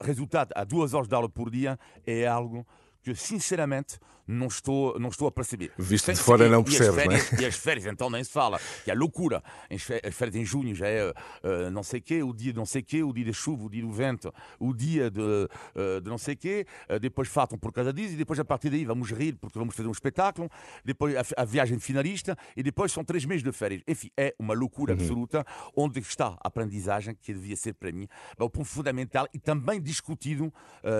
resultado 0.00 0.41
a 0.54 0.64
duas 0.64 0.94
horas 0.94 1.08
de 1.08 1.14
aula 1.14 1.28
por 1.28 1.50
dia 1.50 1.78
é 2.06 2.26
algo 2.26 2.66
que 3.02 3.14
sinceramente 3.14 3.98
não 4.32 4.46
estou, 4.46 4.98
não 4.98 5.08
estou 5.08 5.28
a 5.28 5.32
perceber. 5.32 5.72
Visto 5.78 6.12
de 6.12 6.18
fora 6.18 6.48
não 6.48 6.64
percebe, 6.64 6.90
e 6.90 6.94
férias, 6.94 7.32
é? 7.32 7.42
e 7.42 7.46
as 7.46 7.56
férias 7.56 7.86
então 7.86 8.10
nem 8.10 8.24
se 8.24 8.30
fala. 8.30 8.60
E 8.86 8.90
a 8.90 8.94
loucura. 8.94 9.42
As 9.70 10.14
férias 10.14 10.36
em 10.36 10.44
junho 10.44 10.74
já 10.74 10.86
é 10.86 11.10
uh, 11.10 11.70
não 11.70 11.82
sei 11.82 12.00
quê, 12.00 12.22
o 12.22 12.32
dia 12.32 12.52
de 12.52 12.58
não 12.58 12.66
sei 12.66 12.82
quê, 12.82 13.02
o 13.02 13.12
dia 13.12 13.26
da 13.26 13.32
chuva, 13.32 13.64
o 13.64 13.70
dia 13.70 13.82
do 13.82 13.92
vento, 13.92 14.32
o 14.58 14.72
dia 14.72 15.10
de, 15.10 15.20
uh, 15.20 16.00
de 16.00 16.08
não 16.08 16.18
sei 16.18 16.34
quê. 16.34 16.66
Uh, 16.88 16.98
depois 16.98 17.28
faltam 17.28 17.58
por 17.58 17.72
cada 17.72 17.92
dia 17.92 18.08
e 18.08 18.16
depois 18.16 18.38
a 18.40 18.44
partir 18.44 18.70
daí 18.70 18.84
vamos 18.84 19.10
rir 19.10 19.36
porque 19.36 19.58
vamos 19.58 19.74
fazer 19.74 19.88
um 19.88 19.92
espetáculo. 19.92 20.48
Depois 20.84 21.14
a, 21.16 21.42
a 21.42 21.44
viagem 21.44 21.78
finalista 21.78 22.36
e 22.56 22.62
depois 22.62 22.92
são 22.92 23.04
três 23.04 23.24
meses 23.24 23.42
de 23.42 23.52
férias. 23.52 23.82
Enfim, 23.86 24.10
é 24.16 24.34
uma 24.38 24.54
loucura 24.54 24.94
uhum. 24.94 25.00
absoluta 25.00 25.44
onde 25.76 26.00
está 26.00 26.38
a 26.42 26.48
aprendizagem 26.48 27.14
que 27.14 27.32
devia 27.32 27.56
ser 27.56 27.74
para 27.74 27.92
mim 27.92 28.08
o 28.38 28.48
ponto 28.48 28.64
fundamental 28.64 29.26
e 29.32 29.38
também 29.38 29.80
discutido 29.80 30.52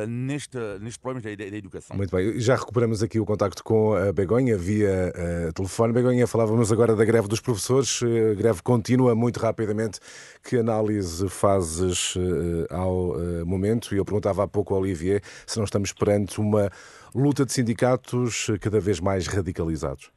neste, 0.08 0.58
neste 0.80 0.98
problema 0.98 1.36
da, 1.36 1.50
da 1.50 1.56
educação. 1.56 1.96
Muito 1.96 2.14
bem, 2.14 2.38
já 2.40 2.56
recuperamos 2.56 3.02
aqui 3.02 3.18
o 3.22 3.26
contacto 3.26 3.62
com 3.62 3.94
a 3.94 4.12
Begonha 4.12 4.56
via 4.56 5.12
uh, 5.48 5.52
telefone. 5.52 5.92
Begonha, 5.92 6.26
falávamos 6.26 6.72
agora 6.72 6.94
da 6.94 7.04
greve 7.04 7.28
dos 7.28 7.40
professores, 7.40 8.02
uh, 8.02 8.34
greve 8.36 8.62
contínua, 8.62 9.14
muito 9.14 9.38
rapidamente. 9.38 10.00
Que 10.42 10.58
análise 10.58 11.28
fazes 11.28 12.16
uh, 12.16 12.66
ao 12.70 13.16
momento? 13.46 13.94
E 13.94 13.98
eu 13.98 14.04
perguntava 14.04 14.42
há 14.42 14.48
pouco 14.48 14.74
ao 14.74 14.80
Olivier 14.80 15.22
se 15.46 15.56
não 15.56 15.64
estamos 15.64 15.92
perante 15.92 16.40
uma 16.40 16.70
luta 17.14 17.44
de 17.44 17.52
sindicatos 17.52 18.50
cada 18.60 18.80
vez 18.80 19.00
mais 19.00 19.26
radicalizados. 19.26 20.10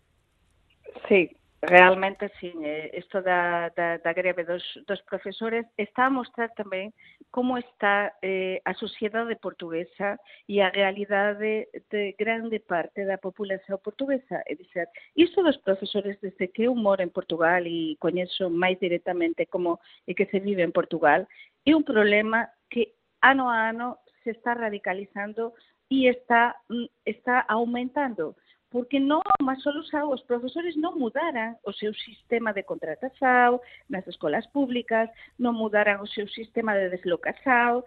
Sim, 1.08 1.30
Realmente, 1.68 2.30
sim. 2.40 2.54
isto 2.94 3.18
eh, 3.20 3.22
da, 3.22 3.70
da, 3.70 3.98
da 3.98 4.14
greve 4.14 4.44
dos, 4.44 4.64
dos 4.88 5.02
profesores 5.04 5.66
está 5.78 6.06
a 6.06 6.10
mostrar 6.10 6.50
tamén 6.54 6.94
como 7.32 7.58
está 7.58 8.14
eh, 8.22 8.62
a 8.66 8.74
sociedade 8.76 9.36
portuguesa 9.38 10.20
e 10.48 10.62
a 10.62 10.70
realidade 10.70 11.68
de 11.90 12.16
grande 12.18 12.60
parte 12.60 13.04
da 13.06 13.18
populación 13.18 13.80
portuguesa. 13.82 14.44
É 14.46 14.56
dizer, 14.56 14.88
isto 15.16 15.44
dos 15.44 15.58
profesores, 15.64 16.20
desde 16.22 16.48
que 16.48 16.70
eu 16.70 16.76
moro 16.76 17.02
en 17.02 17.10
Portugal 17.10 17.66
e 17.66 17.98
coñezo 18.00 18.50
máis 18.50 18.80
directamente 18.80 19.50
como 19.50 19.80
é 20.08 20.14
que 20.14 20.30
se 20.30 20.40
vive 20.40 20.64
en 20.64 20.72
Portugal, 20.72 21.28
é 21.66 21.72
un 21.76 21.84
problema 21.84 22.50
que 22.70 22.96
ano 23.22 23.50
a 23.50 23.70
ano 23.70 24.00
se 24.24 24.32
está 24.32 24.54
radicalizando 24.54 25.54
e 25.90 26.08
está, 26.08 26.56
mm, 26.70 26.86
está 27.06 27.46
aumentando 27.48 28.36
porque 28.70 29.00
non, 29.00 29.22
mas 29.42 29.62
só 29.64 29.72
os 29.72 30.22
profesores 30.24 30.76
non 30.76 30.98
mudaran 31.00 31.56
o 31.64 31.72
seu 31.72 31.94
sistema 31.94 32.52
de 32.52 32.66
contratación 32.66 33.62
nas 33.90 34.06
escolas 34.08 34.48
públicas, 34.52 35.08
non 35.40 35.56
mudaran 35.56 36.02
o 36.02 36.08
seu 36.10 36.28
sistema 36.28 36.76
de 36.76 36.90
deslocación, 36.90 37.86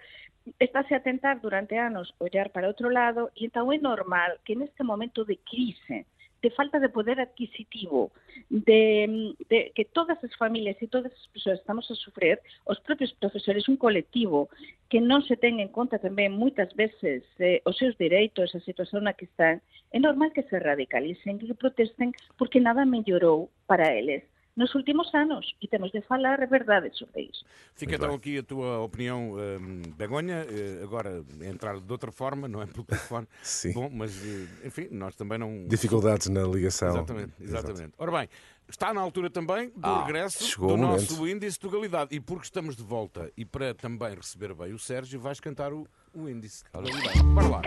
estáse 0.58 0.94
a 0.94 1.02
tentar 1.02 1.40
durante 1.40 1.76
anos 1.76 2.14
ollar 2.18 2.50
para 2.50 2.68
outro 2.68 2.88
lado 2.88 3.28
e 3.36 3.44
entón 3.44 3.68
é 3.74 3.78
normal 3.78 4.40
que 4.44 4.56
neste 4.56 4.80
momento 4.80 5.24
de 5.24 5.36
crise 5.44 6.08
de 6.42 6.50
falta 6.50 6.78
de 6.78 6.88
poder 6.88 7.20
adquisitivo, 7.20 8.12
de, 8.48 9.34
de, 9.48 9.72
que 9.74 9.84
todas 9.84 10.22
as 10.22 10.34
familias 10.36 10.76
e 10.80 10.86
todas 10.86 11.12
as 11.12 11.26
persoas 11.28 11.58
estamos 11.58 11.90
a 11.90 11.94
sufrir, 11.94 12.38
os 12.64 12.78
propios 12.80 13.12
profesores, 13.14 13.68
un 13.68 13.76
colectivo 13.76 14.48
que 14.88 15.00
non 15.00 15.20
se 15.26 15.36
ten 15.36 15.58
en 15.58 15.68
conta 15.68 15.98
tamén 15.98 16.38
moitas 16.38 16.70
veces 16.78 17.26
eh, 17.42 17.60
os 17.66 17.76
seus 17.76 17.98
dereitos, 17.98 18.54
a 18.54 18.62
situación 18.62 19.04
na 19.04 19.16
que 19.18 19.26
están, 19.26 19.60
é 19.90 19.98
normal 19.98 20.30
que 20.30 20.46
se 20.46 20.56
radicalicen, 20.62 21.42
que 21.42 21.50
protesten 21.58 22.14
porque 22.38 22.62
nada 22.62 22.86
mellorou 22.86 23.50
para 23.66 23.92
eles. 23.92 24.22
Nos 24.58 24.74
últimos 24.74 25.14
anos 25.14 25.54
e 25.62 25.68
temos 25.68 25.92
de 25.92 26.02
falar 26.02 26.42
a 26.42 26.46
verdade 26.46 26.90
sobre 26.98 27.22
isso. 27.22 27.44
Fica 27.74 27.94
então 27.94 28.12
aqui 28.12 28.38
a 28.38 28.42
tua 28.42 28.80
opinião, 28.80 29.34
um, 29.34 29.82
Begonha, 29.96 30.44
uh, 30.44 30.82
agora 30.82 31.24
entrar 31.42 31.78
de 31.80 31.92
outra 31.92 32.10
forma, 32.10 32.48
não 32.48 32.60
é 32.60 32.66
pelo 32.66 32.84
telefone. 32.84 33.28
Sim. 33.40 33.72
Bom, 33.72 33.88
mas 33.90 34.16
uh, 34.16 34.48
enfim, 34.66 34.88
nós 34.90 35.14
também 35.14 35.38
não. 35.38 35.64
Dificuldades 35.68 36.26
na 36.28 36.42
ligação. 36.42 36.88
Exatamente, 36.88 37.32
exatamente. 37.40 37.80
Exato. 37.82 37.94
Ora 37.98 38.10
bem, 38.10 38.28
está 38.68 38.92
na 38.92 39.00
altura 39.00 39.30
também 39.30 39.68
do 39.70 39.86
ah, 39.86 40.04
regresso 40.04 40.60
do 40.60 40.76
nosso 40.76 41.28
índice 41.28 41.60
de 41.60 41.66
legalidade. 41.66 42.14
E 42.16 42.18
porque 42.20 42.44
estamos 42.44 42.74
de 42.74 42.82
volta 42.82 43.30
e 43.36 43.44
para 43.44 43.72
também 43.74 44.12
receber 44.16 44.52
bem 44.54 44.72
o 44.72 44.78
Sérgio, 44.78 45.20
vais 45.20 45.38
cantar 45.38 45.72
o, 45.72 45.86
o 46.12 46.28
índice 46.28 46.64
de 46.74 46.80
legalidade. 46.80 47.22
Bora 47.22 47.48
lá. 47.48 47.62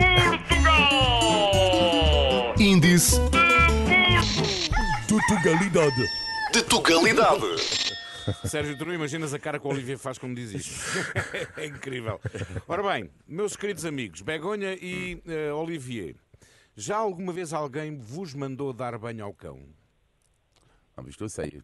Índice 2.58 3.18
de 5.08 5.34
legalidade 5.34 6.21
de 6.52 6.62
Tugalidade. 6.64 7.46
Sérgio, 8.44 8.76
tu 8.76 8.84
não 8.84 8.92
imaginas 8.92 9.32
a 9.32 9.38
cara 9.38 9.58
que 9.58 9.66
o 9.66 9.70
Olivier 9.70 9.96
faz 9.96 10.18
como 10.18 10.34
diz 10.34 10.52
isto. 10.52 10.84
é 11.56 11.64
incrível. 11.64 12.20
Ora 12.68 12.82
bem, 12.82 13.10
meus 13.26 13.56
queridos 13.56 13.86
amigos, 13.86 14.20
Begonha 14.20 14.74
e 14.74 15.22
uh, 15.26 15.56
Olivier, 15.56 16.14
já 16.76 16.98
alguma 16.98 17.32
vez 17.32 17.54
alguém 17.54 17.96
vos 17.96 18.34
mandou 18.34 18.70
dar 18.74 18.98
banho 18.98 19.24
ao 19.24 19.32
cão? 19.32 19.60
Não, 20.94 21.08
isto 21.08 21.24
eu 21.24 21.28
sei. 21.30 21.62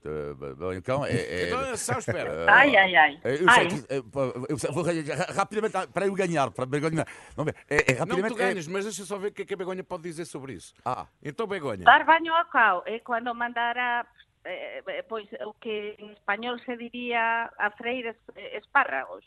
Então, 0.74 1.05
é. 1.05 1.12
é 1.12 1.46
então, 1.53 1.61
é 1.66 1.77
só 1.77 1.98
espera. 1.98 2.51
ai, 2.51 2.74
ai, 2.74 2.96
ai. 2.96 3.20
Eu, 3.24 3.46
ai. 3.46 3.70
Sei, 3.70 3.85
eu, 3.90 4.07
eu, 4.48 4.72
vou 4.72 4.85
rapidamente, 5.35 5.87
para 5.92 6.07
eu 6.07 6.14
ganhar, 6.14 6.51
para 6.51 6.64
Begonha. 6.64 7.05
Não, 7.37 7.44
é, 7.46 7.53
é, 7.68 7.92
rapidamente, 7.92 8.22
não 8.22 8.29
tu 8.31 8.37
ganhas, 8.37 8.66
é... 8.66 8.70
mas 8.70 8.85
deixa 8.87 9.05
só 9.05 9.18
ver 9.18 9.29
o 9.29 9.33
que 9.33 9.42
é 9.42 9.44
que 9.44 9.53
a 9.53 9.57
Begonha 9.57 9.85
pode 9.85 10.03
dizer 10.03 10.24
sobre 10.24 10.55
isso. 10.55 10.72
Ah. 10.83 11.07
Então, 11.22 11.46
Begonha. 11.46 11.85
Dar 11.85 12.07
banho 12.07 12.35
ao 12.35 12.46
cão 12.46 12.83
é 12.87 12.98
quando 13.01 13.35
mandar 13.35 13.77
a 13.77 14.07
eh, 14.44 14.83
eh, 14.87 15.03
pois 15.09 15.29
o 15.44 15.53
que 15.59 15.96
en 15.98 16.11
español 16.11 16.61
se 16.64 16.77
diría 16.77 17.51
a 17.59 17.70
freír 17.72 18.16
espárragos, 18.53 19.24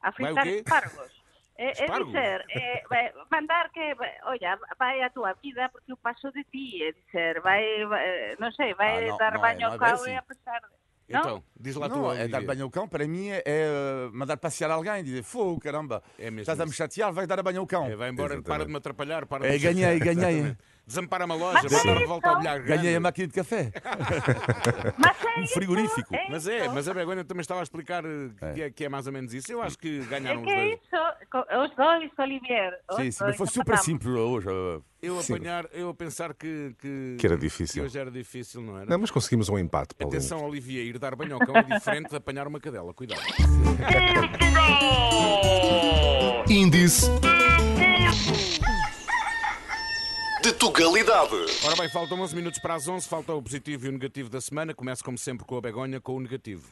a 0.00 0.12
fritar 0.12 0.46
espárragos. 0.48 1.12
É, 1.60 1.84
é 1.84 2.04
dizer, 2.04 2.44
é, 2.48 3.12
mandar 3.30 3.70
que, 3.70 3.92
olla, 4.24 4.58
vai 4.78 5.02
a 5.02 5.10
tua 5.10 5.34
vida 5.34 5.68
porque 5.68 5.92
eu 5.92 5.96
paso 5.98 6.32
de 6.32 6.42
ti, 6.44 6.82
é 6.82 6.92
dizer, 6.92 7.40
vai, 7.42 7.84
vai 7.84 8.32
non 8.40 8.48
sei, 8.56 8.72
vai 8.72 9.04
ah, 9.04 9.12
no, 9.12 9.18
dar 9.20 9.36
no 9.36 9.44
baño 9.44 9.68
ao 9.68 9.76
cão 9.76 10.00
e 10.08 10.16
a 10.16 10.24
pesar 10.24 10.60
de... 10.64 10.80
Então, 11.10 11.44
diz 11.58 11.76
lá 11.76 11.88
não, 11.88 12.14
é 12.14 12.28
dar 12.28 12.40
banho 12.44 12.64
ao 12.64 12.70
cão, 12.70 12.88
para 12.88 13.06
mim 13.06 13.28
é, 13.28 13.42
é 13.44 13.68
mandar 14.12 14.38
passear 14.38 14.70
alguém, 14.70 15.04
dizer 15.04 15.22
fogo, 15.22 15.60
caramba, 15.60 16.02
é 16.16 16.28
estás 16.28 16.58
a 16.60 16.64
me 16.64 16.72
chatear, 16.72 17.12
vai 17.12 17.26
dar 17.26 17.42
banho 17.42 17.60
ao 17.60 17.66
cão. 17.66 17.84
É, 17.84 17.96
vai 17.96 18.08
embora, 18.08 18.34
Exatamente. 18.34 18.48
para 18.48 18.64
de 18.64 18.70
me 18.70 18.78
atrapalhar, 18.78 19.26
para 19.26 19.44
é, 19.44 19.58
de 19.58 19.68
me 19.68 19.74
ganhei, 19.74 19.98
ganhei. 19.98 20.56
Desampara 20.86 21.24
uma 21.24 21.34
loja, 21.34 21.60
mas 21.70 21.84
dar 21.84 21.96
revolta 21.96 22.28
ao 22.28 22.38
bilhar 22.38 22.62
Ganhei 22.62 22.96
a 22.96 23.00
máquina 23.00 23.28
de 23.28 23.34
café. 23.34 23.72
Mas 24.98 25.16
um 25.38 25.46
frigorífico. 25.46 26.14
É 26.14 26.28
mas 26.28 26.46
é, 26.46 26.68
mas 26.68 26.88
a 26.88 26.94
Begonha 26.94 27.24
também 27.24 27.40
estava 27.40 27.60
a 27.60 27.62
explicar 27.62 28.04
eh, 28.04 28.52
que 28.54 28.62
é, 28.62 28.70
que 28.70 28.84
é 28.84 28.88
mais 28.88 29.06
ou 29.06 29.12
menos 29.12 29.32
isso. 29.32 29.50
Eu 29.52 29.62
acho 29.62 29.78
que 29.78 30.00
ganharam 30.00 30.42
é 30.42 30.44
que 30.44 30.50
os 30.50 30.54
dois. 30.54 30.58
É 30.60 30.74
isso, 30.74 31.64
os 31.64 31.76
dois, 31.76 32.10
Olivier. 32.18 32.78
Sim, 32.96 33.10
sim, 33.10 33.24
mas 33.24 33.36
foi 33.36 33.46
super 33.46 33.78
simples 33.78 34.14
hoje. 34.14 34.48
Eu 35.02 35.18
a, 35.18 35.22
apanhar, 35.22 35.66
eu 35.72 35.88
a 35.88 35.94
pensar 35.94 36.34
que, 36.34 36.74
que, 36.78 37.16
que 37.18 37.26
era 37.26 37.36
difícil. 37.36 37.82
Que 37.82 37.86
hoje 37.86 37.98
era 37.98 38.10
difícil, 38.10 38.60
não 38.60 38.76
era? 38.76 38.86
Não, 38.86 38.98
mas 38.98 39.10
conseguimos 39.10 39.48
um 39.48 39.58
empate. 39.58 39.94
Paulinho. 39.94 40.18
Atenção, 40.18 40.44
Olivier, 40.44 40.84
ir 40.84 40.98
dar 40.98 41.16
banho 41.16 41.34
ao 41.34 41.40
cão 41.40 41.56
é 41.56 41.62
diferente 41.62 42.10
de 42.10 42.16
apanhar 42.16 42.46
uma 42.46 42.60
cadela. 42.60 42.92
Cuidado. 42.92 43.22
Índice 46.48 47.08
de 50.42 50.52
Tugalidade. 50.54 51.36
Ora 51.66 51.76
bem, 51.76 51.88
faltam 51.90 52.18
11 52.20 52.34
minutos 52.34 52.58
para 52.60 52.74
as 52.74 52.88
11, 52.88 53.06
falta 53.06 53.34
o 53.34 53.42
positivo 53.42 53.84
e 53.84 53.88
o 53.90 53.92
negativo 53.92 54.30
da 54.30 54.40
semana. 54.40 54.74
Começo, 54.74 55.04
como 55.04 55.18
sempre, 55.18 55.44
com 55.46 55.56
a 55.56 55.60
Begonha, 55.60 56.00
com 56.00 56.16
o 56.16 56.20
negativo. 56.20 56.66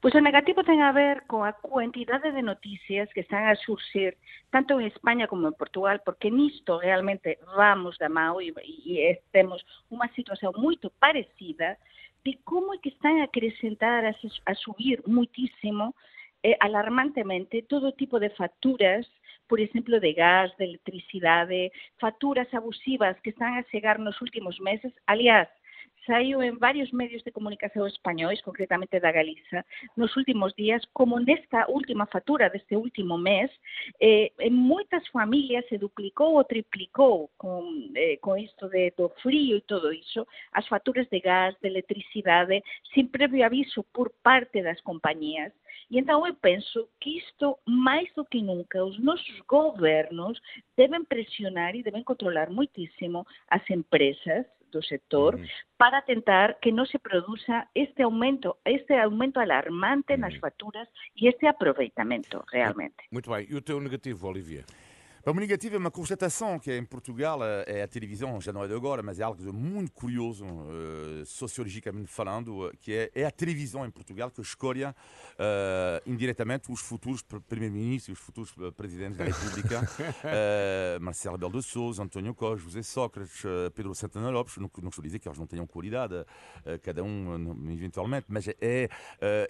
Pois 0.00 0.14
o 0.14 0.20
negativo 0.20 0.64
ten 0.64 0.82
a 0.82 0.92
ver 0.92 1.22
coa 1.28 1.52
quantidade 1.52 2.32
de 2.32 2.42
noticias 2.42 3.12
que 3.12 3.20
están 3.20 3.46
a 3.46 3.54
surxir 3.54 4.16
tanto 4.50 4.80
en 4.80 4.86
España 4.86 5.28
como 5.28 5.46
en 5.46 5.54
Portugal, 5.54 6.00
porque 6.04 6.30
nisto 6.30 6.78
realmente 6.78 7.38
vamos 7.54 7.98
da 7.98 8.08
mão 8.08 8.40
e, 8.40 8.50
e 8.50 9.20
temos 9.30 9.62
unha 9.90 10.08
situación 10.16 10.54
moito 10.56 10.90
parecida 10.98 11.78
de 12.24 12.38
como 12.42 12.74
é 12.74 12.78
que 12.78 12.90
están 12.90 13.20
a 13.20 13.28
acrescentar, 13.28 14.02
a, 14.06 14.14
a 14.14 14.54
subir 14.54 15.02
muitísimo, 15.06 15.94
eh, 16.42 16.56
alarmantemente, 16.58 17.62
todo 17.62 17.92
tipo 17.92 18.18
de 18.18 18.30
facturas 18.30 19.06
por 19.48 19.60
exemplo, 19.60 19.98
de 19.98 20.12
gas, 20.12 20.56
de 20.58 20.64
electricidade, 20.64 21.72
facturas 21.98 22.52
abusivas 22.52 23.18
que 23.20 23.30
están 23.30 23.54
a 23.54 23.64
chegar 23.64 23.98
nos 23.98 24.20
últimos 24.20 24.60
meses. 24.60 24.92
Aliás, 25.06 25.48
saiu 26.08 26.42
en 26.42 26.58
varios 26.58 26.90
medios 26.92 27.22
de 27.22 27.30
comunicación 27.30 27.86
españoles, 27.86 28.40
concretamente 28.40 28.98
da 28.98 29.12
Galiza, 29.12 29.60
nos 29.94 30.16
últimos 30.16 30.56
días, 30.56 30.82
como 30.96 31.20
nesta 31.20 31.68
última 31.68 32.06
fatura 32.06 32.48
deste 32.48 32.74
último 32.74 33.20
mes, 33.20 33.52
eh, 34.00 34.32
en 34.40 34.54
moitas 34.56 35.04
familias 35.12 35.68
se 35.68 35.76
duplicou 35.76 36.40
ou 36.40 36.48
triplicou 36.48 37.28
con, 37.36 37.92
eh, 37.94 38.16
con 38.24 38.40
isto 38.40 38.72
de, 38.72 38.90
do 38.96 39.12
frío 39.20 39.60
e 39.60 39.68
todo 39.68 39.92
iso, 39.92 40.24
as 40.56 40.66
faturas 40.66 41.06
de 41.12 41.20
gas, 41.20 41.52
de 41.60 41.68
electricidade, 41.68 42.64
sin 42.96 43.12
previo 43.12 43.44
aviso 43.44 43.84
por 43.92 44.08
parte 44.24 44.64
das 44.64 44.80
compañías. 44.80 45.52
E 45.90 45.98
então 45.98 46.26
eu 46.26 46.34
penso 46.34 46.88
que 47.00 47.18
isto, 47.18 47.58
máis 47.66 48.08
do 48.14 48.24
que 48.24 48.40
nunca, 48.40 48.84
os 48.84 48.98
nosos 48.98 49.40
governos 49.46 50.40
devem 50.76 51.04
pressionar 51.04 51.76
e 51.76 51.82
devem 51.82 52.02
controlar 52.02 52.48
muitíssimo 52.50 53.26
as 53.48 53.62
empresas 53.68 54.44
do 54.70 54.82
sector 54.82 55.38
para 55.76 56.02
tentar 56.02 56.58
que 56.60 56.72
não 56.72 56.86
se 56.86 56.98
produza 56.98 57.68
este 57.74 58.02
aumento, 58.02 58.56
este 58.64 58.94
aumento 58.94 59.40
alarmante 59.40 60.14
uhum. 60.14 60.20
nas 60.20 60.36
faturas 60.36 60.88
e 61.16 61.28
este 61.28 61.46
aproveitamento 61.46 62.44
realmente. 62.50 62.96
Muito 63.10 63.30
bem. 63.30 63.46
E 63.48 63.54
o 63.54 63.62
teu 63.62 63.80
negativo, 63.80 64.26
Olivier? 64.28 64.64
Uma 65.30 65.42
negativa 65.42 65.74
é 65.74 65.78
uma 65.78 65.90
constatação 65.90 66.58
que 66.58 66.70
é 66.70 66.78
em 66.78 66.84
Portugal 66.86 67.40
é 67.66 67.82
a 67.82 67.86
televisão, 67.86 68.40
já 68.40 68.50
não 68.50 68.64
é 68.64 68.66
de 68.66 68.72
agora, 68.72 69.02
mas 69.02 69.20
é 69.20 69.22
algo 69.22 69.42
de 69.42 69.52
muito 69.52 69.92
curioso, 69.92 70.42
uh, 70.46 71.26
sociologicamente 71.26 72.10
falando, 72.10 72.72
que 72.80 72.94
é, 72.94 73.10
é, 73.14 73.26
a 73.26 73.30
televisão 73.30 73.84
em 73.84 73.90
Portugal 73.90 74.30
que 74.30 74.40
escolhe 74.40 74.84
uh, 74.84 74.94
indiretamente 76.06 76.72
os 76.72 76.80
futuros 76.80 77.20
primeiros-ministros, 77.46 78.18
os 78.18 78.24
futuros 78.24 78.54
presidentes 78.74 79.18
da 79.18 79.24
República, 79.24 79.82
uh, 79.82 80.98
Marcelo 81.04 81.36
Rebelo 81.36 81.60
de 81.60 81.62
Sousa, 81.62 82.02
António 82.02 82.34
Costa, 82.34 82.64
José 82.64 82.82
Sócrates, 82.82 83.42
Pedro 83.74 83.94
Santana 83.94 84.30
Lopes, 84.30 84.56
não, 84.56 84.70
não 84.80 84.88
estou 84.88 85.02
a 85.02 85.06
dizer 85.06 85.18
que 85.18 85.28
eles 85.28 85.38
não 85.38 85.46
tenham 85.46 85.66
qualidade, 85.66 86.24
cada 86.82 87.04
um 87.04 87.70
eventualmente, 87.70 88.24
mas 88.28 88.48
é, 88.48 88.88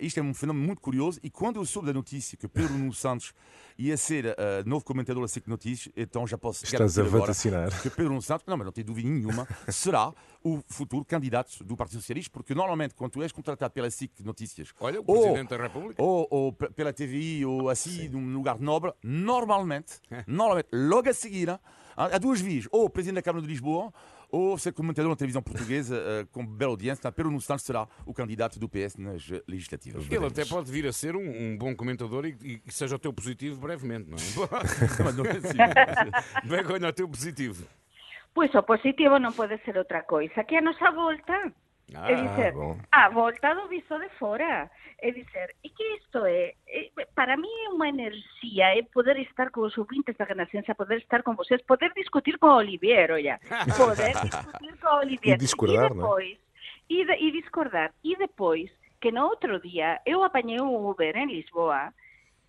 isto 0.01 0.19
é 0.19 0.23
um 0.25 0.35
fenómeno 0.35 0.67
muito 0.67 0.81
curioso 0.81 1.21
e 1.23 1.31
quando 1.31 1.61
eu 1.61 1.65
soube 1.65 1.87
da 1.87 1.93
notícia 1.93 2.37
que 2.37 2.49
Pedro 2.49 2.75
Nuno 2.75 2.93
Santos 2.93 3.33
ia 3.79 3.97
ser 3.97 4.35
novo 4.67 4.85
comentador 4.85 5.23
da 5.23 5.29
SIC 5.29 5.47
Notícias, 5.47 5.68
então 5.97 6.27
já 6.27 6.39
posso 6.39 6.65
Estás 6.65 6.99
a 6.99 7.03
vaticinar. 7.03 7.71
Que 7.83 7.91
Pedro 7.91 8.11
Nuno 8.11 8.23
Santos, 8.23 8.45
não, 8.47 8.57
mas 8.57 8.65
não 8.67 8.73
tenho 8.73 8.87
dúvida 8.87 9.09
nenhuma, 9.09 9.47
será 9.69 10.13
o 10.43 10.61
futuro 10.69 11.05
candidato 11.05 11.65
do 11.65 11.77
Partido 11.77 12.01
Socialista, 12.01 12.31
porque 12.33 12.55
normalmente 12.55 12.95
quando 12.95 13.13
tu 13.13 13.23
és 13.23 13.33
contratado 13.33 13.73
pela 13.73 13.91
SIC 13.91 14.21
Notícias, 14.23 14.73
Olha, 14.81 15.01
o 15.01 15.05
ou, 15.07 15.23
Presidente 15.23 15.51
da 15.51 15.57
República, 15.57 16.03
ou, 16.03 16.27
ou 16.31 16.53
pela 16.53 16.93
TVI, 16.93 17.45
ou 17.45 17.69
assim, 17.69 18.09
num 18.09 18.35
lugar 18.35 18.59
nobre, 18.59 18.93
normalmente, 19.03 20.01
normalmente, 20.27 20.69
logo 20.73 21.09
a 21.09 21.15
seguir, 21.15 21.51
há 21.97 22.19
duas 22.19 22.41
vias, 22.41 22.67
ou 22.71 22.85
o 22.85 22.91
Presidente 22.91 23.17
da 23.17 23.23
Câmara 23.23 23.43
de 23.43 23.49
Lisboa, 23.49 23.93
ou 24.31 24.59
ser 24.59 24.73
comentador 24.73 25.11
na 25.11 25.17
televisão 25.17 25.43
portuguesa 25.43 25.97
uh, 25.97 26.27
com 26.29 26.45
bela 26.45 26.73
audiência, 26.73 27.11
Pedro 27.11 27.31
Nuno 27.31 27.41
Santos 27.41 27.65
será 27.65 27.89
o 28.05 28.13
candidato 28.13 28.59
do 28.59 28.69
PS 28.69 28.97
nas 28.97 29.29
legislativas. 29.47 30.07
Ele 30.11 30.27
até 30.27 30.45
pode 30.45 30.71
vir 30.71 30.87
a 30.87 30.93
ser 30.93 31.17
um, 31.17 31.21
um 31.21 31.57
bom 31.57 31.75
comentador 31.75 32.27
e, 32.27 32.61
e, 32.65 32.73
seja 32.73 32.97
o 32.97 32.99
teu 32.99 33.13
positivo 33.13 33.59
brevemente, 33.61 34.09
não 34.11 34.17
é? 34.17 34.21
não, 35.13 35.25
não 35.25 35.25
é 35.25 35.37
assim. 35.37 36.49
Begonha, 36.49 36.89
o 36.89 36.93
teu 36.93 37.09
positivo. 37.09 37.67
Pois 38.35 38.55
o 38.55 38.63
positivo 38.63 39.19
non 39.19 39.33
pode 39.33 39.59
ser 39.65 39.77
outra 39.77 40.03
coisa 40.03 40.45
que 40.45 40.57
a 40.57 40.63
nosa 40.63 40.91
volta. 40.93 41.53
Ah, 41.95 42.11
é 42.11 42.15
dizer, 42.15 42.55
a 42.93 43.09
volta 43.09 43.55
do 43.55 43.69
visto 43.69 43.99
de 43.99 44.09
fora. 44.11 44.71
É 45.01 45.11
dizer, 45.13 45.55
e 45.63 45.71
que 45.71 45.83
isto 45.95 46.27
é, 46.27 46.55
é, 46.67 46.91
para 47.15 47.37
mí 47.37 47.49
é 47.67 47.71
unha 47.71 47.89
enerxía, 47.89 48.77
é 48.77 48.83
poder 48.83 49.17
estar 49.19 49.51
con 49.51 49.63
os 49.63 49.79
ouvintes 49.79 50.17
da 50.19 50.27
Renascença, 50.27 50.75
poder 50.75 50.99
estar 50.99 51.23
con 51.23 51.37
vocês, 51.37 51.63
poder 51.63 51.95
discutir 51.95 52.37
con 52.39 52.51
Olivier, 52.51 53.13
olla, 53.13 53.39
poder 53.79 54.13
discutir 54.19 54.75
con 54.83 54.99
Olivier. 54.99 55.37
E 55.37 55.39
discordar, 55.39 55.93
e 55.93 55.95
depois, 55.95 56.39
e, 56.91 57.05
de, 57.07 57.15
e 57.15 57.31
discordar. 57.31 57.95
E 58.03 58.17
depois, 58.17 58.71
que 59.01 59.13
no 59.13 59.31
outro 59.31 59.61
día, 59.61 60.03
eu 60.05 60.25
apañei 60.25 60.59
un 60.59 60.75
Uber 60.75 61.17
en 61.17 61.31
Lisboa, 61.31 61.95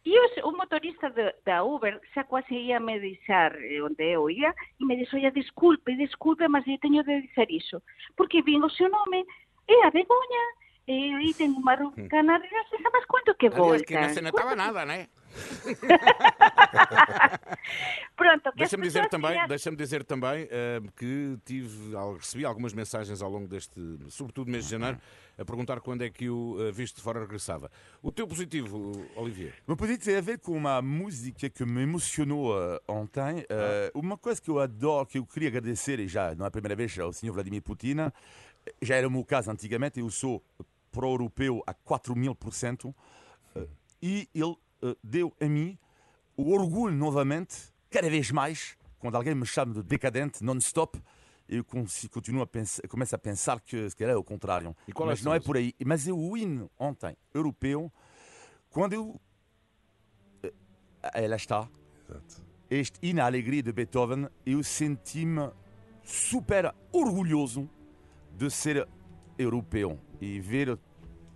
E 0.06 0.18
os, 0.18 0.32
o 0.44 0.52
motorista 0.52 1.10
de, 1.10 1.34
Uber 1.62 2.00
xa 2.14 2.24
quase 2.24 2.56
ia 2.56 2.80
me 2.80 3.00
deixar 3.00 3.52
eh, 3.56 3.82
onde 3.84 4.04
eu 4.14 4.30
ia 4.30 4.56
e 4.80 4.86
me 4.86 4.96
dixo, 4.96 5.18
oia, 5.18 5.32
disculpe, 5.32 5.96
disculpe, 5.96 6.48
mas 6.48 6.66
eu 6.68 6.80
teño 6.80 7.04
de 7.04 7.22
dizer 7.22 7.52
iso. 7.52 7.82
Porque 8.16 8.42
vin 8.42 8.64
o 8.64 8.70
seu 8.70 8.90
nome, 8.90 9.26
é 9.68 9.86
a 9.86 9.92
Begoña, 9.92 10.44
e 10.90 11.14
aí 11.14 11.30
ten 11.38 11.54
unha 11.54 11.78
rubrica 11.78 12.18
na 12.26 12.42
Renascença, 12.42 12.90
mas 12.92 13.06
quanto 13.06 13.38
que 13.38 13.46
volta? 13.48 13.78
Aliás, 13.78 13.86
que 13.86 13.94
non 13.94 14.10
se 14.10 14.26
notaba 14.26 14.58
nada, 14.58 14.82
né? 14.90 15.06
Pronto, 18.18 18.50
deixa-me 18.58 18.90
dizer 18.90 19.06
também, 19.08 19.38
deixa 19.48 19.70
dizer 19.70 20.04
também 20.04 20.50
uh, 20.50 20.82
que 20.98 21.38
tive, 21.46 21.94
recebi 22.18 22.44
algumas 22.44 22.74
mensagens 22.74 23.22
ao 23.22 23.30
longo 23.30 23.48
deste, 23.48 23.80
sobretudo 24.10 24.50
mês 24.50 24.66
de 24.66 24.72
janeiro, 24.72 24.98
a 25.38 25.46
perguntar 25.46 25.80
quando 25.80 26.02
é 26.02 26.10
que 26.10 26.28
o 26.28 26.58
uh, 26.58 26.74
visto 26.74 26.96
de 26.96 27.04
fora 27.04 27.20
regressava. 27.20 27.70
O 28.02 28.12
teu 28.12 28.26
positivo, 28.26 28.92
Olivier? 29.16 29.54
O 29.68 29.70
meu 29.70 29.78
positivo 29.78 30.06
tem 30.06 30.18
a 30.18 30.22
ver 30.22 30.40
com 30.40 30.58
uma 30.58 30.82
música 30.82 31.52
que 31.52 31.64
me 31.66 31.84
emocionou 31.84 32.58
uh, 32.58 32.80
ontem. 32.88 33.46
Ah. 33.48 33.92
Uma 33.94 34.18
coisa 34.18 34.42
que 34.42 34.50
eu 34.50 34.58
adoro, 34.58 35.06
que 35.06 35.20
eu 35.20 35.26
queria 35.26 35.50
agradecer, 35.50 36.00
e 36.00 36.08
já 36.08 36.34
não 36.34 36.46
é 36.46 36.48
a 36.48 36.52
primeira 36.52 36.76
vez, 36.76 36.98
ao 36.98 37.14
senhor 37.14 37.34
Vladimir 37.34 37.62
Putin, 37.62 38.10
já 38.82 38.96
era 38.96 39.08
o 39.08 39.12
meu 39.12 39.24
caso 39.24 39.52
antigamente, 39.52 40.00
eu 40.00 40.10
sou 40.10 40.44
pró-europeu 40.92 41.64
a 41.66 41.74
4 41.74 42.16
mil 42.16 42.36
por 42.36 42.54
cento, 42.54 42.94
e 44.02 44.30
ele 44.34 44.56
uh, 44.84 44.98
deu 45.04 45.34
a 45.40 45.46
mim 45.46 45.78
o 46.38 46.54
orgulho 46.54 46.96
novamente, 46.96 47.56
cada 47.90 48.10
vez 48.10 48.32
mais, 48.32 48.78
quando 48.98 49.16
alguém 49.16 49.36
me 49.36 49.46
chama 49.46 49.74
de 49.74 49.84
decadente, 49.84 50.44
non-stop, 50.44 51.02
eu 51.50 51.66
continuo 51.66 52.44
a 52.44 52.48
pensar, 52.48 52.88
começo 52.88 53.16
a 53.16 53.18
pensar 53.18 53.60
que 53.60 53.90
se 53.90 53.96
calhar 53.96 54.14
é 54.14 54.18
o 54.18 54.24
contrário. 54.24 54.76
Mas 55.06 55.22
é 55.22 55.26
não 55.26 55.34
é 55.34 55.40
por 55.40 55.58
aí. 55.58 55.74
Mas 55.84 56.08
eu, 56.08 56.18
o 56.18 56.38
hino 56.38 56.70
ontem, 56.78 57.18
europeu, 57.34 57.92
quando 58.70 58.94
eu. 58.94 59.20
Eh, 60.44 60.54
ela 61.16 61.36
está. 61.36 61.68
Exato. 62.08 62.46
Este 62.70 63.00
hino 63.02 63.22
à 63.22 63.26
alegria 63.26 63.64
de 63.64 63.74
Beethoven, 63.74 64.30
eu 64.46 64.64
senti-me 64.64 65.50
super 66.04 66.74
orgulhoso 66.92 67.68
de 68.38 68.50
ser 68.52 68.88
europeu 69.38 70.00
e 70.22 70.40
ver 70.40 70.78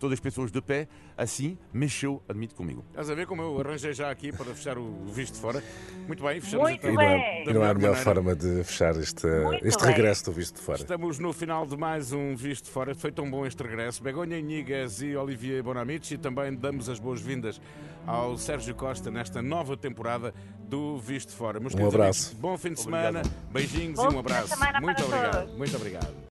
todas 0.03 0.17
as 0.17 0.19
pessoas 0.19 0.51
de 0.51 0.61
pé, 0.61 0.89
assim 1.17 1.57
mexeu, 1.71 2.21
admito 2.27 2.55
comigo. 2.55 2.83
Estás 2.89 3.09
a 3.09 3.15
ver 3.15 3.25
como 3.25 3.41
eu 3.41 3.57
arranjei 3.61 3.93
já 3.93 4.11
aqui 4.11 4.33
para 4.33 4.53
fechar 4.53 4.77
o 4.77 5.05
visto 5.05 5.37
fora? 5.37 5.63
Muito 6.07 6.21
bem, 6.21 6.41
fechamos 6.41 6.69
Muito 6.69 6.85
então. 6.85 6.97
Bem. 6.97 7.47
E 7.47 7.53
não 7.53 7.63
há 7.63 7.69
a 7.69 7.73
melhor 7.73 7.95
forma 7.95 8.35
de 8.35 8.65
fechar 8.65 8.97
este, 8.97 9.25
este 9.61 9.85
regresso 9.85 10.25
do 10.25 10.33
visto 10.33 10.57
de 10.57 10.61
fora. 10.61 10.81
Estamos 10.81 11.19
no 11.19 11.31
final 11.31 11.65
de 11.65 11.77
mais 11.77 12.11
um 12.11 12.35
visto 12.35 12.65
de 12.65 12.71
fora. 12.71 12.93
Foi 12.93 13.13
tão 13.13 13.31
bom 13.31 13.45
este 13.45 13.63
regresso. 13.63 14.03
Begonha 14.03 14.37
Inigas 14.37 15.01
e 15.01 15.15
Olivier 15.15 15.63
Bonamici. 15.63 16.17
Também 16.17 16.53
damos 16.53 16.89
as 16.89 16.99
boas-vindas 16.99 17.61
ao 18.05 18.37
Sérgio 18.37 18.75
Costa 18.75 19.09
nesta 19.09 19.41
nova 19.41 19.77
temporada 19.77 20.33
do 20.67 20.97
Visto 20.97 21.29
de 21.29 21.35
Fora. 21.35 21.61
Meus 21.61 21.73
um 21.75 21.87
abraço. 21.87 22.31
Amigos, 22.31 22.41
bom 22.41 22.57
fim 22.57 22.73
de 22.73 22.81
semana, 22.81 23.21
beijinhos 23.51 23.95
bom 23.95 24.11
e 24.11 24.15
um 24.15 24.19
abraço. 24.19 24.53
Muito 24.81 25.03
obrigado. 25.05 25.39
Todos. 25.39 25.57
Muito 25.57 25.75
obrigado. 25.77 26.13